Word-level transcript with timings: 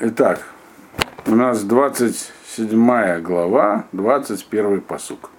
Итак, 0.00 0.42
у 1.26 1.36
нас 1.36 1.62
27 1.62 3.20
глава, 3.20 3.84
21 3.92 4.80
посук. 4.80 5.30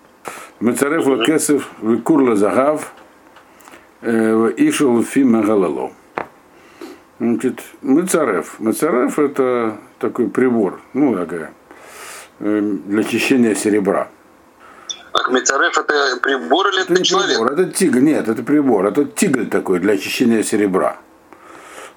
Мецарев 0.62 1.05
лакесов 1.08 1.70
викурла 1.81 2.37
загав 2.37 2.93
ишел 4.01 5.03
фи 5.03 5.25
магалало. 5.25 5.91
Значит, 7.19 7.63
мецарев. 7.81 8.59
Мецарев 8.59 9.20
это 9.20 9.77
такой 9.99 10.29
прибор, 10.29 10.79
ну 10.93 11.15
такая, 11.15 11.51
для 12.39 13.03
чищения 13.03 13.55
серебра. 13.55 14.07
Так, 15.11 15.31
Мецарев 15.31 15.77
это 15.77 16.19
прибор 16.21 16.67
или 16.67 16.81
это, 16.83 16.93
Это 16.93 17.03
человек? 17.03 17.37
прибор, 17.37 17.51
это 17.51 17.65
тигль, 17.73 18.03
нет, 18.03 18.27
это 18.29 18.41
прибор, 18.43 18.85
это 18.85 19.03
тигль 19.03 19.47
такой 19.47 19.79
для 19.79 19.93
очищения 19.93 20.43
серебра. 20.43 20.97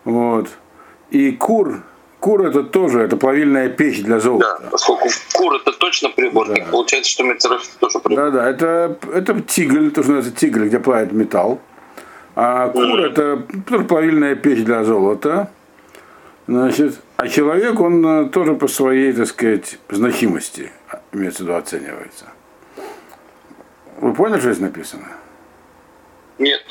Вот. 0.04 0.48
И 1.10 1.32
кур, 1.32 1.82
кур 2.20 2.46
это 2.46 2.62
тоже, 2.62 3.00
это 3.00 3.16
плавильная 3.16 3.68
печь 3.68 4.02
для 4.02 4.16
Да, 4.16 4.20
золота. 4.20 4.68
поскольку 4.70 5.08
кур 5.34 5.54
это 5.54 5.72
точно 5.72 6.10
прибор, 6.10 6.48
так 6.48 6.70
получается, 6.70 7.10
что 7.10 7.24
Мецарев 7.24 7.66
тоже 7.80 7.98
прибор. 8.00 8.24
Да, 8.24 8.30
да, 8.30 8.50
это, 8.50 8.98
это 9.14 9.40
тигль, 9.40 9.90
то, 9.90 10.02
что 10.02 10.12
называется 10.12 10.40
тигль, 10.40 10.66
где 10.66 10.78
плавит 10.78 11.12
металл. 11.12 11.60
А 12.34 12.68
кур 12.68 13.00
это 13.00 13.42
тоже 13.68 13.84
плавильная 13.84 14.34
печь 14.36 14.64
для 14.64 14.84
золота. 14.84 15.50
Значит, 16.46 16.98
а 17.16 17.28
человек, 17.28 17.78
он 17.78 18.06
э, 18.06 18.28
тоже 18.30 18.54
по 18.54 18.68
своей, 18.68 19.12
так 19.12 19.26
сказать, 19.26 19.78
значимости, 19.90 20.72
имеется 21.12 21.42
в 21.42 21.46
виду, 21.46 21.56
оценивается. 21.56 22.24
Вы 24.00 24.14
поняли, 24.14 24.38
что 24.40 24.52
здесь 24.52 24.62
написано? 24.62 25.08
Нет. 26.38 26.62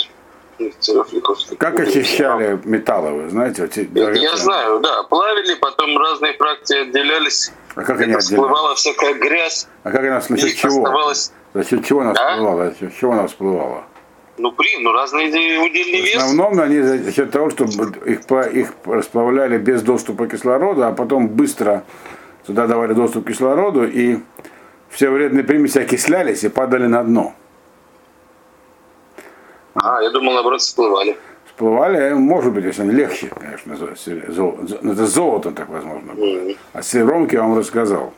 Как 1.57 1.79
очищали 1.79 2.59
металлы, 2.65 3.11
вы 3.23 3.29
знаете? 3.29 3.63
вот 3.63 4.15
Я, 4.15 4.35
знаю, 4.35 4.79
да, 4.79 5.03
плавили, 5.03 5.55
потом 5.55 5.97
разные 5.97 6.33
фракции 6.33 6.81
отделялись, 6.81 7.51
А 7.75 7.83
как 7.83 8.01
они 8.01 8.15
всплывала 8.15 8.75
всякая 8.75 9.13
грязь, 9.13 9.67
А 9.83 9.91
как 9.91 10.01
она, 10.01 10.21
за 10.21 10.37
счет 10.37 10.55
чего? 10.55 10.83
оставалось, 10.83 11.31
За 11.53 11.63
счет 11.63 11.85
чего 11.85 12.01
она 12.01 12.11
А? 12.11 12.13
всплывала? 12.15 12.69
За 12.71 12.75
счет 12.79 12.97
чего 12.99 13.11
она 13.13 13.27
всплывала? 13.27 13.83
ну 14.39 14.51
блин, 14.51 14.83
ну 14.83 14.91
разные 14.93 15.27
удельный 15.59 16.01
В 16.01 16.05
вес. 16.05 16.15
основном 16.17 16.59
они 16.59 16.79
за 16.81 17.11
счет 17.11 17.31
того, 17.31 17.49
что 17.49 17.65
их, 17.65 18.19
их 18.53 18.73
расплавляли 18.85 19.57
без 19.57 19.81
доступа 19.81 20.27
кислорода, 20.27 20.87
а 20.87 20.91
потом 20.91 21.27
быстро 21.29 21.83
туда 22.45 22.67
давали 22.67 22.93
доступ 22.93 23.25
к 23.25 23.27
кислороду, 23.29 23.87
и 23.87 24.19
все 24.89 25.09
вредные 25.09 25.43
примеси 25.43 25.79
окислялись 25.79 26.43
и 26.43 26.49
падали 26.49 26.85
на 26.87 27.03
дно. 27.03 27.33
А, 29.83 30.01
я 30.01 30.09
думал, 30.11 30.33
наоборот, 30.33 30.61
всплывали. 30.61 31.17
Всплывали, 31.45 32.13
может 32.13 32.53
быть, 32.53 32.65
если 32.65 32.81
они 32.83 32.91
легче, 32.91 33.27
конечно, 33.39 33.75
зо- 33.75 33.95
се- 33.95 34.25
зо- 34.31 34.57
зо- 34.67 34.79
это 34.83 35.05
с 35.05 35.09
золотом 35.13 35.53
так 35.53 35.69
возможно 35.69 36.13
было. 36.13 36.53
А 36.73 36.81
с 36.81 36.87
серебром 36.89 37.27
я 37.31 37.41
вам 37.41 37.57
рассказал. 37.57 38.13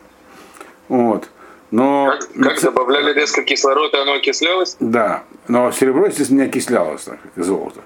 Вот. 0.87 1.29
Но, 1.71 2.15
Как, 2.35 2.43
как 2.57 2.61
добавляли 2.63 3.13
резко 3.13 3.43
кислород, 3.43 3.93
и 3.93 3.97
оно 3.97 4.13
окислялось? 4.13 4.75
Да, 4.79 5.23
но 5.47 5.71
серебро, 5.71 6.07
естественно, 6.07 6.41
не 6.41 6.47
окислялось 6.47 7.03
так, 7.03 7.21
как 7.21 7.31
и 7.37 7.41
золото. 7.43 7.81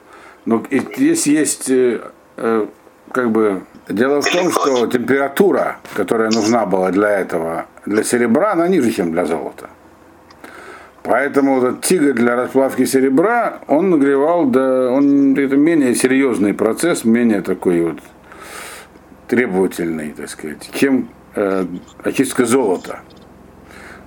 Но 0.45 0.63
здесь 0.71 1.27
есть, 1.27 1.69
э, 1.69 1.99
э, 2.37 2.67
как 3.11 3.31
бы, 3.31 3.61
дело 3.89 4.21
в 4.21 4.31
том, 4.31 4.51
что 4.51 4.87
температура, 4.87 5.79
которая 5.95 6.31
нужна 6.31 6.65
была 6.65 6.91
для 6.91 7.09
этого, 7.19 7.65
для 7.85 8.03
серебра, 8.03 8.53
она 8.53 8.67
ниже, 8.69 8.91
чем 8.91 9.11
для 9.11 9.25
золота. 9.25 9.69
Поэтому 11.03 11.57
этот 11.57 11.81
тигр 11.81 12.13
для 12.13 12.37
расплавки 12.37 12.85
серебра, 12.85 13.59
он 13.67 13.89
нагревал, 13.89 14.45
да, 14.45 14.89
он 14.89 15.37
это 15.37 15.57
менее 15.57 15.95
серьезный 15.95 16.53
процесс, 16.53 17.03
менее 17.03 17.41
такой 17.41 17.81
вот 17.81 17.99
требовательный, 19.27 20.13
так 20.15 20.29
сказать, 20.29 20.69
чем 20.73 21.09
э, 21.35 21.65
очистка 22.03 22.45
золота. 22.45 23.01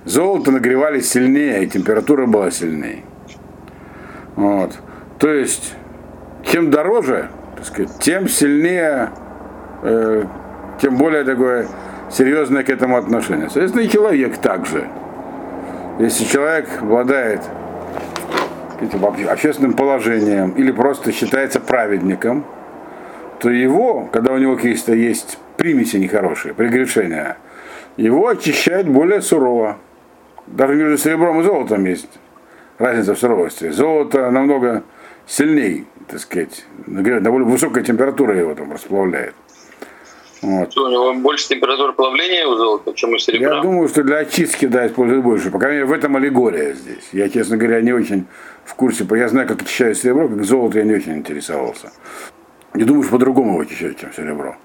Золото 0.05 0.51
нагревали 0.51 1.01
сильнее, 1.01 1.63
и 1.63 1.67
температура 1.67 2.25
была 2.25 2.49
сильнее. 2.49 3.03
Вот. 4.35 4.73
То 5.19 5.29
есть, 5.29 5.75
чем 6.43 6.71
дороже, 6.71 7.29
так 7.57 7.65
сказать, 7.65 7.91
тем 7.99 8.27
сильнее, 8.27 9.11
э, 9.83 10.23
тем 10.81 10.97
более 10.97 11.23
такое 11.25 11.67
серьезное 12.09 12.63
к 12.63 12.69
этому 12.69 12.97
отношение. 12.97 13.49
Соответственно, 13.49 13.83
и 13.83 13.89
человек 13.89 14.37
также. 14.37 14.87
Если 15.99 16.25
человек 16.25 16.69
обладает 16.79 17.41
этим 18.79 19.03
обще- 19.03 19.25
общественным 19.25 19.73
положением 19.73 20.51
или 20.51 20.71
просто 20.71 21.11
считается 21.11 21.59
праведником, 21.59 22.45
то 23.39 23.49
его, 23.49 24.07
когда 24.11 24.33
у 24.33 24.37
него 24.37 24.55
какие-то 24.55 24.93
есть 24.93 25.39
примеси 25.57 25.97
нехорошие, 25.97 26.53
прегрешения, 26.53 27.37
его 27.97 28.27
очищают 28.27 28.87
более 28.87 29.21
сурово. 29.21 29.77
Даже 30.45 30.75
между 30.75 30.97
серебром 30.97 31.39
и 31.39 31.43
золотом 31.43 31.83
есть 31.85 32.19
разница 32.77 33.15
в 33.15 33.19
суровости. 33.19 33.69
Золото 33.69 34.29
намного 34.29 34.83
сильнее, 35.25 35.85
так 36.07 36.19
сказать, 36.19 36.63
на 36.85 37.01
более 37.31 37.47
высокая 37.47 37.83
температура 37.83 38.37
его 38.37 38.53
там 38.53 38.71
расплавляет. 38.71 39.33
Вот. 40.41 40.71
Что, 40.71 40.85
у 40.85 40.89
него 40.91 41.13
больше 41.15 41.47
температура 41.49 41.93
плавления 41.93 42.45
у 42.47 42.55
золота, 42.55 42.93
чем 42.93 43.13
у 43.13 43.17
серебра? 43.17 43.55
Я 43.55 43.61
думаю, 43.61 43.87
что 43.89 44.03
для 44.03 44.17
очистки, 44.17 44.67
да, 44.67 44.85
используют 44.87 45.23
больше. 45.23 45.49
По 45.51 45.59
крайней 45.59 45.77
мере, 45.79 45.87
в 45.87 45.93
этом 45.93 46.15
аллегория 46.15 46.73
здесь. 46.73 47.09
Я, 47.11 47.29
честно 47.29 47.57
говоря, 47.57 47.81
не 47.81 47.93
очень 47.93 48.25
в 48.65 48.75
курсе. 48.75 49.05
Я 49.11 49.29
знаю, 49.29 49.47
как 49.47 49.61
очищают 49.61 49.97
серебро, 49.97 50.27
как 50.29 50.43
золото 50.43 50.77
я 50.79 50.83
не 50.85 50.93
очень 50.93 51.13
интересовался. 51.15 51.91
Не 52.73 52.83
думаю, 52.83 53.03
что 53.03 53.13
по-другому 53.13 53.53
его 53.53 53.61
очищают, 53.61 53.99
чем 53.99 54.13
серебро. 54.13 54.55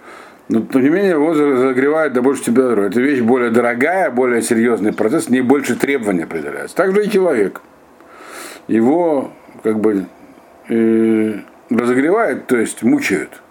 Но, 0.48 0.60
тем 0.60 0.82
не 0.82 0.90
менее, 0.90 1.12
его 1.12 1.34
за- 1.34 1.56
загревают 1.56 2.12
до 2.12 2.20
большей 2.20 2.46
температуры. 2.46 2.88
Это 2.88 3.00
вещь 3.00 3.20
более 3.20 3.50
дорогая, 3.50 4.10
более 4.10 4.42
серьезный 4.42 4.92
процесс, 4.92 5.28
не 5.30 5.40
больше 5.40 5.76
требований 5.76 6.24
определяется. 6.24 6.76
Так 6.76 6.94
же 6.94 7.04
и 7.06 7.10
человек. 7.10 7.62
Его 8.68 9.30
как 9.62 9.80
бы 9.80 10.06
э, 10.68 11.34
разогревают, 11.70 12.46
то 12.46 12.56
есть 12.56 12.82
мучают. 12.82 13.41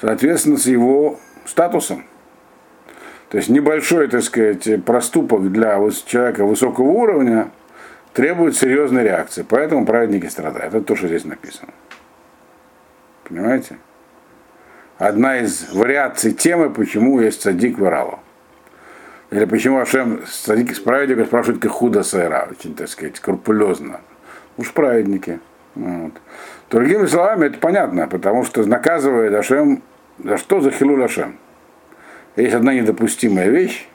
Соответственно, 0.00 0.56
с 0.56 0.66
его 0.66 1.18
статусом. 1.44 2.04
То 3.30 3.36
есть 3.36 3.48
небольшой, 3.48 4.08
так 4.08 4.22
сказать, 4.22 4.84
проступок 4.84 5.52
для 5.52 5.78
человека 6.06 6.44
высокого 6.44 6.86
уровня 6.86 7.50
требует 8.14 8.56
серьезной 8.56 9.02
реакции. 9.02 9.44
Поэтому 9.48 9.84
праведники 9.84 10.26
страдают. 10.26 10.74
Это 10.74 10.84
то, 10.84 10.96
что 10.96 11.08
здесь 11.08 11.24
написано. 11.24 11.72
Понимаете? 13.24 13.78
Одна 14.96 15.38
из 15.38 15.72
вариаций 15.72 16.32
темы, 16.32 16.70
почему 16.70 17.20
есть 17.20 17.42
садик 17.42 17.78
варава. 17.78 18.20
Или 19.30 19.44
почему 19.44 19.78
Ашем 19.78 20.22
садик 20.26 20.74
с 20.74 20.80
праведника 20.80 21.26
спрашивает 21.26 21.60
как 21.60 21.70
худо 21.70 22.02
сайра, 22.02 22.48
очень, 22.50 22.74
так 22.74 22.88
сказать, 22.88 23.16
скрупулезно. 23.18 24.00
Уж 24.56 24.72
праведники. 24.72 25.38
Вот. 25.78 26.12
Другими 26.70 27.06
словами, 27.06 27.46
это 27.46 27.58
понятно, 27.58 28.08
потому 28.08 28.44
что 28.44 28.64
наказывает 28.66 29.32
Ашем 29.32 29.82
за 30.22 30.36
что? 30.36 30.60
За 30.60 30.70
хилуль 30.72 31.04
Ашем. 31.04 31.38
Есть 32.34 32.54
одна 32.54 32.74
недопустимая 32.74 33.48
вещь, 33.48 33.88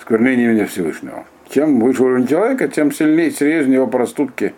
сквернение 0.00 0.50
имени 0.50 0.64
Всевышнего. 0.64 1.24
Чем 1.50 1.78
выше 1.80 2.02
уровень 2.02 2.26
человека, 2.26 2.68
тем 2.68 2.90
сильнее, 2.90 3.30
серьезнее 3.30 3.76
его 3.76 3.86
проступки, 3.86 4.54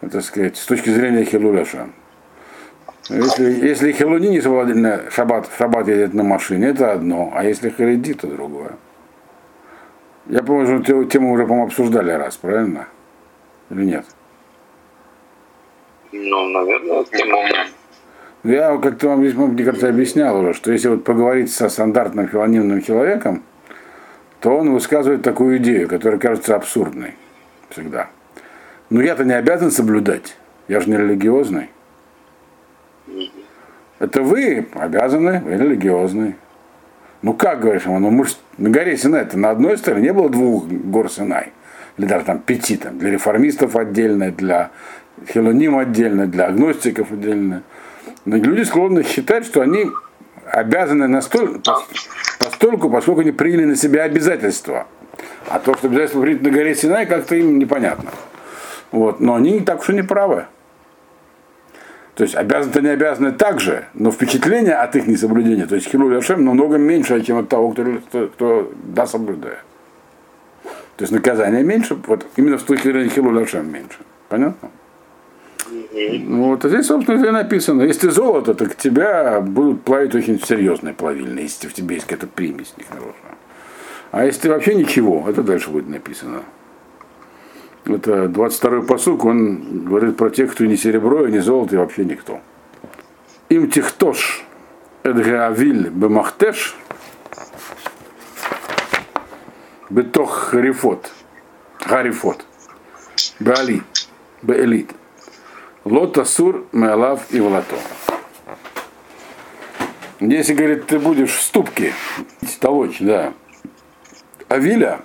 ну, 0.00 0.08
так 0.08 0.22
сказать, 0.22 0.56
с 0.56 0.64
точки 0.64 0.88
зрения 0.88 1.24
хилуля 1.24 1.62
Ашем. 1.62 1.92
Если, 3.10 3.66
если 3.66 3.92
хилуни 3.92 4.28
не 4.28 4.40
свободны, 4.40 5.10
шаббат, 5.10 5.46
в 5.46 5.58
шаббат 5.58 5.88
едет 5.88 6.14
на 6.14 6.22
машине, 6.22 6.68
это 6.68 6.92
одно, 6.92 7.32
а 7.34 7.44
если 7.44 7.68
хариди, 7.68 8.14
то 8.14 8.28
другое. 8.28 8.72
Я 10.26 10.42
помню, 10.42 10.82
что 10.82 11.04
тему 11.04 11.32
уже, 11.32 11.42
по-моему, 11.42 11.66
обсуждали 11.66 12.12
раз, 12.12 12.36
правильно? 12.36 12.86
Или 13.70 13.84
нет? 13.84 14.06
Ну, 16.12 16.48
наверное, 16.50 17.04
не 17.12 17.30
помню. 17.30 17.54
Я 18.44 18.76
как-то 18.76 19.08
вам, 19.08 19.22
видимо, 19.22 19.46
мне 19.46 19.64
кажется, 19.64 19.88
объяснял 19.88 20.36
уже, 20.40 20.52
что 20.52 20.72
если 20.72 20.88
вот 20.88 21.04
поговорить 21.04 21.52
со 21.52 21.68
стандартным 21.68 22.28
филонимным 22.28 22.82
человеком, 22.82 23.42
то 24.40 24.56
он 24.56 24.72
высказывает 24.72 25.22
такую 25.22 25.58
идею, 25.58 25.88
которая 25.88 26.18
кажется 26.18 26.56
абсурдной 26.56 27.14
всегда. 27.70 28.10
Но 28.90 29.00
я-то 29.00 29.24
не 29.24 29.32
обязан 29.32 29.70
соблюдать, 29.70 30.36
я 30.68 30.80
же 30.80 30.90
не 30.90 30.96
религиозный. 30.96 31.70
Это 34.00 34.22
вы 34.22 34.66
обязаны, 34.74 35.40
вы 35.44 35.52
религиозный. 35.52 36.34
Ну 37.22 37.34
как, 37.34 37.60
говоришь, 37.60 37.84
ему, 37.84 38.00
ну 38.00 38.10
мы 38.10 38.26
ж 38.26 38.36
на 38.58 38.68
горе 38.68 38.96
Синай, 38.96 39.22
это 39.22 39.38
на 39.38 39.50
одной 39.50 39.78
стороне 39.78 40.06
не 40.06 40.12
было 40.12 40.28
двух 40.28 40.66
гор 40.66 41.08
Синай, 41.08 41.52
или 41.96 42.06
даже 42.06 42.24
там 42.24 42.40
пяти, 42.40 42.76
там, 42.76 42.98
для 42.98 43.10
реформистов 43.10 43.76
отдельно, 43.76 44.32
для 44.32 44.72
хилоним 45.26 45.78
отдельно, 45.78 46.26
для 46.26 46.46
агностиков 46.46 47.12
отдельно. 47.12 47.62
Но 48.24 48.36
люди 48.36 48.62
склонны 48.62 49.02
считать, 49.04 49.46
что 49.46 49.60
они 49.60 49.90
обязаны 50.44 51.08
настолько, 51.08 51.60
постольку, 52.38 52.90
поскольку 52.90 53.20
они 53.20 53.32
приняли 53.32 53.64
на 53.64 53.76
себя 53.76 54.04
обязательства. 54.04 54.86
А 55.48 55.58
то, 55.58 55.74
что 55.74 55.88
обязательство 55.88 56.22
принято 56.22 56.44
на 56.44 56.50
горе 56.50 56.74
Синай, 56.74 57.06
как-то 57.06 57.34
им 57.36 57.58
непонятно. 57.58 58.10
Вот. 58.90 59.20
Но 59.20 59.34
они 59.34 59.60
так 59.60 59.80
уж 59.80 59.90
и 59.90 59.94
не 59.94 60.02
правы. 60.02 60.46
То 62.14 62.24
есть 62.24 62.34
обязаны-то 62.34 62.82
не 62.82 62.90
обязаны 62.90 63.32
так 63.32 63.58
же, 63.58 63.86
но 63.94 64.10
впечатление 64.10 64.74
от 64.74 64.94
их 64.96 65.06
несоблюдения, 65.06 65.66
то 65.66 65.74
есть 65.74 65.88
Хилуль 65.88 66.18
Ашем 66.18 66.44
намного 66.44 66.76
меньше, 66.76 67.22
чем 67.22 67.38
от 67.38 67.48
того, 67.48 67.70
кто, 67.70 67.84
кто, 67.84 68.26
кто 68.28 68.72
да, 68.84 69.06
соблюдает. 69.06 69.60
То 70.96 71.04
есть 71.04 71.12
наказание 71.12 71.64
меньше, 71.64 71.96
вот 72.06 72.26
именно 72.36 72.58
с 72.58 72.62
точки 72.62 72.88
зрения 72.88 73.08
Хилуль 73.08 73.42
Ашем 73.42 73.72
меньше. 73.72 73.98
Понятно? 74.28 74.68
Ну, 76.24 76.48
вот 76.48 76.64
здесь, 76.64 76.86
собственно, 76.86 77.24
и 77.24 77.30
написано, 77.30 77.82
если 77.82 78.08
золото, 78.08 78.54
так 78.54 78.76
тебя 78.76 79.40
будут 79.40 79.82
плавить 79.82 80.14
очень 80.14 80.40
серьезные 80.40 80.94
плавильные, 80.94 81.44
если 81.44 81.68
в 81.68 81.74
тебе 81.74 81.96
есть 81.96 82.06
какая-то 82.06 82.26
примесь 82.26 82.74
наружу. 82.90 83.14
А 84.10 84.24
если 84.24 84.48
вообще 84.48 84.74
ничего, 84.74 85.24
это 85.28 85.42
дальше 85.42 85.70
будет 85.70 85.88
написано. 85.88 86.42
Это 87.84 88.26
22-й 88.26 88.86
посук, 88.86 89.24
он 89.24 89.84
говорит 89.86 90.16
про 90.16 90.30
тех, 90.30 90.52
кто 90.52 90.64
не 90.64 90.76
серебро, 90.76 91.26
и 91.26 91.32
не 91.32 91.40
золото, 91.40 91.74
и 91.74 91.78
вообще 91.78 92.04
никто. 92.04 92.40
Им 93.48 93.70
техтош 93.70 94.44
эдгаавиль 95.02 95.88
бемахтеш 95.88 96.76
бетох 99.90 100.30
харифот, 100.30 101.10
харифот, 101.78 102.44
беали, 103.40 103.82
беэлит. 104.42 104.90
Лотасур, 105.84 106.66
Мелав 106.72 107.22
и 107.30 107.40
Влато. 107.40 107.76
Если, 110.20 110.54
говорит, 110.54 110.86
ты 110.86 110.98
будешь 111.00 111.32
в 111.32 111.42
ступке 111.42 111.92
толочь, 112.60 112.98
да. 113.00 113.32
Авиля, 114.48 115.00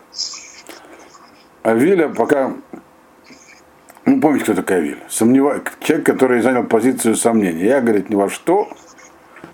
Авиля 1.64 2.10
пока, 2.10 2.54
ну 4.06 4.22
помните, 4.22 4.44
кто 4.44 4.54
такой 4.54 4.78
Авиль? 4.78 5.04
Сомневаюсь, 5.10 5.64
человек, 5.80 6.06
который 6.06 6.42
занял 6.42 6.66
позицию 6.66 7.16
сомнения. 7.16 7.66
Я, 7.66 7.82
говорит, 7.82 8.10
ни 8.10 8.16
во 8.16 8.30
что, 8.30 8.70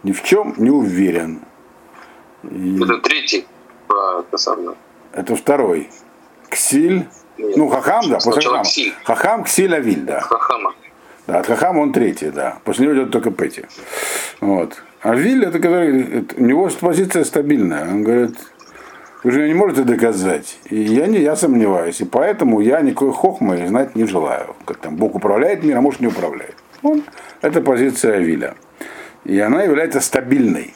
ни 0.04 0.12
в 0.12 0.22
чем 0.24 0.54
не 0.58 0.70
уверен. 0.70 1.40
И... 2.44 2.78
Это 2.84 2.98
третий 2.98 3.46
это, 4.20 4.38
самое. 4.38 4.76
это 5.14 5.36
второй. 5.36 5.90
Ксиль. 6.50 7.08
Нет. 7.38 7.58
Ну, 7.58 7.70
Хахам, 7.70 8.10
да, 8.10 8.16
после 8.16 8.42
Хахама. 8.42 8.64
Ксиль. 8.64 8.94
Хахам, 9.04 9.44
Ксиль, 9.44 9.74
Авиль, 9.74 10.02
да. 10.02 10.20
Хахама. 10.22 10.74
Да, 11.28 11.40
от 11.40 11.48
Хахама 11.48 11.80
он 11.80 11.94
третий, 11.94 12.32
да. 12.32 12.58
После 12.64 12.86
него 12.86 12.96
идет 12.96 13.12
только 13.12 13.32
Пети. 13.32 13.66
Вот. 14.42 14.84
А 15.02 15.16
Виль, 15.16 15.46
это 15.46 15.60
который, 15.60 16.26
у 16.36 16.44
него 16.44 16.70
позиция 16.80 17.24
стабильная. 17.24 17.84
Он 17.90 18.04
говорит, 18.04 18.36
вы 19.24 19.32
же 19.32 19.48
не 19.48 19.54
можете 19.54 19.84
доказать. 19.84 20.60
И 20.70 20.82
я 20.82 21.08
не 21.08 21.20
я 21.20 21.36
сомневаюсь. 21.38 22.02
И 22.02 22.06
поэтому 22.06 22.60
я 22.60 22.82
никакой 22.82 23.14
хохмы 23.14 23.66
знать 23.68 23.96
не 23.96 24.06
желаю. 24.06 24.56
Как 24.66 24.78
там 24.78 24.98
Бог 24.98 25.16
управляет 25.16 25.64
миром, 25.64 25.80
а 25.80 25.82
может 25.82 26.02
не 26.02 26.08
управляет. 26.08 26.56
Он, 26.82 27.04
это 27.42 27.62
позиция 27.62 28.18
Авиля. 28.18 28.56
И 29.24 29.40
она 29.40 29.64
является 29.64 30.02
стабильной. 30.02 30.74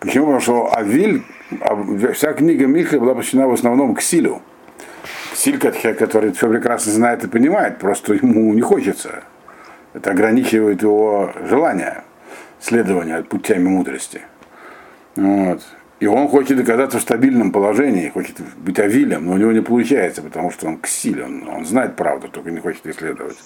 Почему? 0.00 0.26
Потому 0.26 0.40
что 0.40 0.76
Авиль, 0.76 1.22
вся 2.12 2.34
книга 2.34 2.66
Миха 2.66 3.00
была 3.00 3.14
посвящена 3.14 3.48
в 3.48 3.54
основном 3.54 3.94
к 3.94 4.02
Силю. 4.02 4.42
Силь, 5.34 5.58
который 5.58 6.32
все 6.32 6.48
прекрасно 6.48 6.92
знает 6.92 7.24
и 7.24 7.28
понимает, 7.28 7.78
просто 7.78 8.14
ему 8.14 8.52
не 8.52 8.60
хочется. 8.60 9.22
Это 9.96 10.10
ограничивает 10.10 10.82
его 10.82 11.32
желание 11.48 12.04
следования 12.60 13.22
путями 13.22 13.66
мудрости. 13.66 14.20
Вот. 15.16 15.62
И 16.00 16.06
он 16.06 16.28
хочет 16.28 16.60
оказаться 16.60 16.98
в 16.98 17.02
стабильном 17.02 17.50
положении, 17.50 18.10
хочет 18.10 18.36
быть 18.58 18.78
авилем, 18.78 19.24
но 19.24 19.32
у 19.32 19.36
него 19.38 19.52
не 19.52 19.62
получается, 19.62 20.20
потому 20.20 20.50
что 20.50 20.66
он 20.66 20.76
ксиль, 20.76 21.22
он, 21.22 21.48
он 21.48 21.64
знает 21.64 21.96
правду, 21.96 22.28
только 22.28 22.50
не 22.50 22.60
хочет 22.60 22.86
исследовать. 22.86 23.38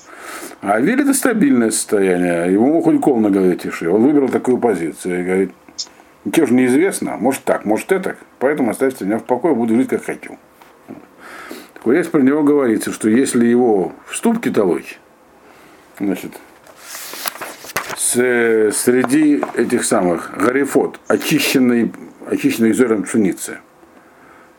А 0.61 0.73
авиль 0.73 1.01
это 1.01 1.15
стабильное 1.15 1.71
состояние, 1.71 2.53
ему 2.53 2.83
хоть 2.83 3.01
кол 3.01 3.21
на 3.21 3.31
голове 3.31 3.55
тиши. 3.55 3.89
Он 3.89 4.03
выбрал 4.03 4.29
такую 4.29 4.59
позицию 4.59 5.21
и 5.21 5.25
говорит, 5.25 5.53
ничего 6.25 6.47
же 6.47 6.55
неизвестно, 6.55 7.17
может 7.17 7.45
так, 7.45 7.65
может 7.65 7.93
это, 7.93 8.17
поэтому 8.41 8.73
оставьте 8.73 9.05
меня 9.05 9.19
в 9.19 9.25
покое, 9.25 9.55
буду 9.55 9.77
жить 9.77 9.89
как 9.89 10.05
хочу. 10.05 10.37
Так 11.75 11.87
вот 11.87 12.11
про 12.11 12.21
него 12.21 12.43
говорится, 12.43 12.91
что 12.91 13.09
если 13.09 13.47
его 13.47 13.93
в 14.07 14.17
ступке 14.17 14.51
толочь, 14.51 14.99
значит, 16.01 16.33
с, 17.97 18.73
среди 18.73 19.43
этих 19.55 19.85
самых 19.85 20.33
гарифот, 20.37 20.99
очищенный, 21.07 21.93
очищенных 22.27 22.75
зерен 22.75 23.03
пшеницы. 23.03 23.59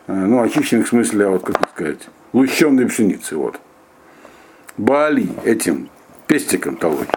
Э, 0.07 0.13
ну, 0.13 0.41
очищенных 0.41 0.85
в 0.85 0.89
смысле, 0.89 1.27
вот 1.27 1.43
как 1.43 1.69
сказать, 1.69 2.07
лущенной 2.33 2.87
пшеницы, 2.87 3.35
вот. 3.35 3.59
Бали 4.77 5.27
этим 5.43 5.89
пестиком 6.27 6.77
толочь. 6.77 7.07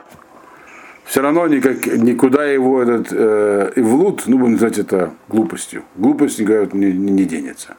Все 1.04 1.20
равно 1.20 1.46
никак, 1.46 1.86
никуда 1.86 2.46
его 2.46 2.82
этот 2.82 3.08
э, 3.10 3.72
ивлут, 3.76 4.24
ну, 4.26 4.38
будем 4.38 4.52
называть 4.52 4.78
это 4.78 5.14
глупостью. 5.28 5.84
Глупость, 5.96 6.40
говорят, 6.40 6.72
не, 6.72 6.92
не 6.92 7.24
денется. 7.24 7.76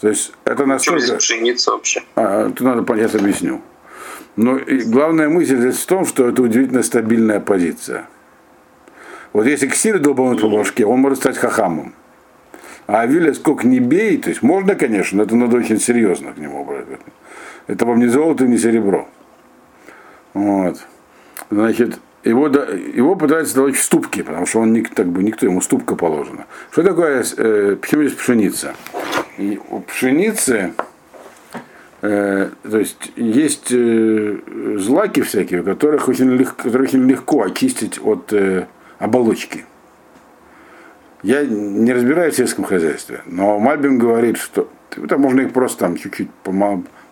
То 0.00 0.08
есть 0.08 0.32
это 0.44 0.66
настолько... 0.66 1.16
пшеница 1.16 1.72
вообще? 1.72 2.02
А, 2.16 2.48
тут 2.48 2.60
надо 2.60 2.82
понять, 2.82 3.14
объясню. 3.14 3.60
Но 4.36 4.58
главная 4.86 5.28
мысль 5.28 5.58
здесь 5.58 5.78
в 5.78 5.86
том, 5.86 6.04
что 6.04 6.28
это 6.28 6.42
удивительно 6.42 6.82
стабильная 6.82 7.40
позиция. 7.40 8.06
Вот 9.32 9.46
если 9.46 9.66
Ксир 9.68 9.98
долбануть 9.98 10.40
по 10.40 10.48
башке, 10.48 10.86
он 10.86 11.00
может 11.00 11.18
стать 11.18 11.36
хахамом. 11.36 11.94
А 12.86 13.00
Авиля 13.00 13.32
сколько 13.34 13.66
не 13.66 13.80
бей, 13.80 14.18
то 14.18 14.28
есть 14.28 14.42
можно, 14.42 14.74
конечно, 14.74 15.18
но 15.18 15.24
это 15.24 15.36
надо 15.36 15.56
очень 15.56 15.80
серьезно 15.80 16.32
к 16.32 16.38
нему 16.38 16.64
брать. 16.64 16.86
Это 17.66 17.86
вам 17.86 17.98
не 17.98 18.08
золото, 18.08 18.46
не 18.46 18.58
серебро. 18.58 19.08
Вот. 20.34 20.78
Значит, 21.50 21.98
его, 22.24 22.48
его 22.48 23.16
пытаются 23.16 23.54
давать 23.54 23.76
ступки, 23.76 24.22
потому 24.22 24.46
что 24.46 24.60
он 24.60 24.84
так 24.84 25.06
бы 25.06 25.22
никто, 25.22 25.46
ему 25.46 25.60
ступка 25.60 25.94
положена. 25.94 26.46
Что 26.70 26.82
такое, 26.82 27.24
э, 27.36 27.76
пшеница? 27.80 28.74
И 29.38 29.60
у 29.70 29.80
пшеницы 29.80 30.74
Э, 32.06 32.50
то 32.62 32.78
есть 32.78 33.12
есть 33.16 33.68
э, 33.70 34.38
злаки 34.76 35.22
всякие, 35.22 35.62
которых 35.62 36.06
очень 36.06 36.30
легко, 36.32 36.64
которые 36.64 36.86
очень 36.86 37.08
легко 37.08 37.42
очистить 37.42 37.98
от 37.98 38.30
э, 38.34 38.66
оболочки. 38.98 39.64
Я 41.22 41.46
не 41.46 41.90
разбираюсь 41.94 42.34
в 42.34 42.36
сельском 42.36 42.66
хозяйстве, 42.66 43.22
но 43.24 43.58
Мальбин 43.58 43.96
говорит, 43.96 44.36
что 44.36 44.68
там 45.08 45.22
можно 45.22 45.40
их 45.40 45.54
просто 45.54 45.78
там 45.78 45.96
чуть-чуть 45.96 46.28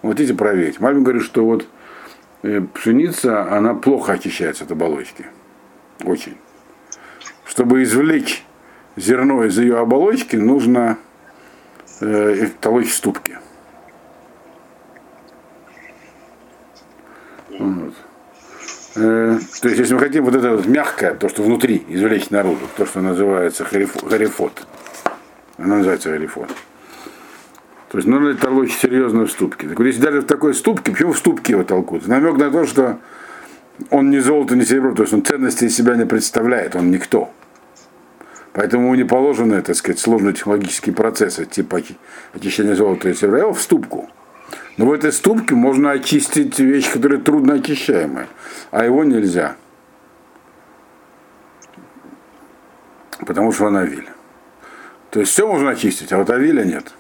хотите 0.03 0.35
проверить. 0.35 0.79
Мальбин 0.79 1.05
говорит, 1.05 1.23
что 1.23 1.47
вот 1.47 1.67
пшеница, 2.75 3.51
она 3.51 3.73
плохо 3.73 4.13
очищается 4.13 4.65
от 4.65 4.73
оболочки. 4.73 5.25
Очень. 6.05 6.37
Чтобы 7.47 7.83
извлечь 7.83 8.45
зерно 8.97 9.43
из 9.45 9.59
ее 9.59 9.79
оболочки, 9.79 10.37
нужно 10.37 10.99
э, 12.03 12.49
толочь 12.61 12.93
ступки. 12.93 13.39
Вот. 17.65 17.95
Э, 18.97 19.39
то 19.61 19.69
есть, 19.69 19.79
если 19.79 19.95
мы 19.95 20.01
хотим 20.01 20.25
вот 20.25 20.35
это 20.35 20.51
вот 20.51 20.67
мягкое, 20.67 21.15
то, 21.15 21.29
что 21.29 21.43
внутри, 21.43 21.83
извлечь 21.89 22.31
наружу, 22.31 22.61
то, 22.77 22.85
что 22.85 23.01
называется 23.01 23.67
гарифот, 23.71 24.67
оно 25.57 25.77
называется 25.77 26.11
гарифот. 26.11 26.49
То 27.89 27.99
есть 27.99 28.09
нужно 28.09 28.35
толочь 28.35 28.73
серьезно 28.73 29.27
в 29.27 29.31
ступке. 29.31 29.69
Так 29.69 29.79
вот, 29.79 29.85
если 29.85 30.01
даже 30.01 30.23
в 30.23 30.27
такой 30.27 30.55
ступке, 30.55 30.93
почему 30.93 31.13
в 31.13 31.19
ступке 31.19 31.53
его 31.53 31.63
толкут? 31.63 32.07
Намек 32.07 32.37
на 32.39 32.51
то, 32.51 32.67
что 32.67 32.99
он 33.91 34.11
не 34.11 34.21
золото, 34.21 34.57
не 34.57 34.65
серебро, 34.65 34.95
то 34.95 35.03
есть 35.03 35.13
он 35.13 35.25
ценности 35.25 35.65
из 35.65 35.77
себя 35.77 35.95
не 35.95 36.07
представляет, 36.07 36.75
он 36.75 36.91
никто. 36.91 37.31
Поэтому 38.53 38.85
ему 38.85 38.95
не 38.95 39.05
положены, 39.05 39.63
так 39.63 39.77
сказать, 39.77 39.99
сложные 39.99 40.35
технологические 40.35 40.95
процессы, 40.95 41.47
типа 41.47 41.81
очищения 42.35 42.75
золота 42.75 43.09
и 43.09 43.15
серебра, 43.15 43.41
его 43.41 43.55
в 43.55 43.61
ступку. 43.61 44.11
Но 44.77 44.87
в 44.87 44.93
этой 44.93 45.13
ступке 45.13 45.55
можно 45.55 45.91
очистить 45.91 46.59
вещи, 46.59 46.93
которые 46.93 47.21
трудно 47.21 47.55
очищаемые, 47.55 48.29
а 48.71 48.85
его 48.85 49.05
нельзя. 49.05 49.57
Потому 53.27 53.53
что 53.53 53.67
он 53.67 53.77
авиль. 53.77 54.09
То 55.11 55.21
есть 55.21 55.33
все 55.33 55.47
можно 55.47 55.71
очистить, 55.71 56.13
а 56.13 56.19
вот 56.19 56.31
авиля 56.31 56.65
нет. 56.65 56.93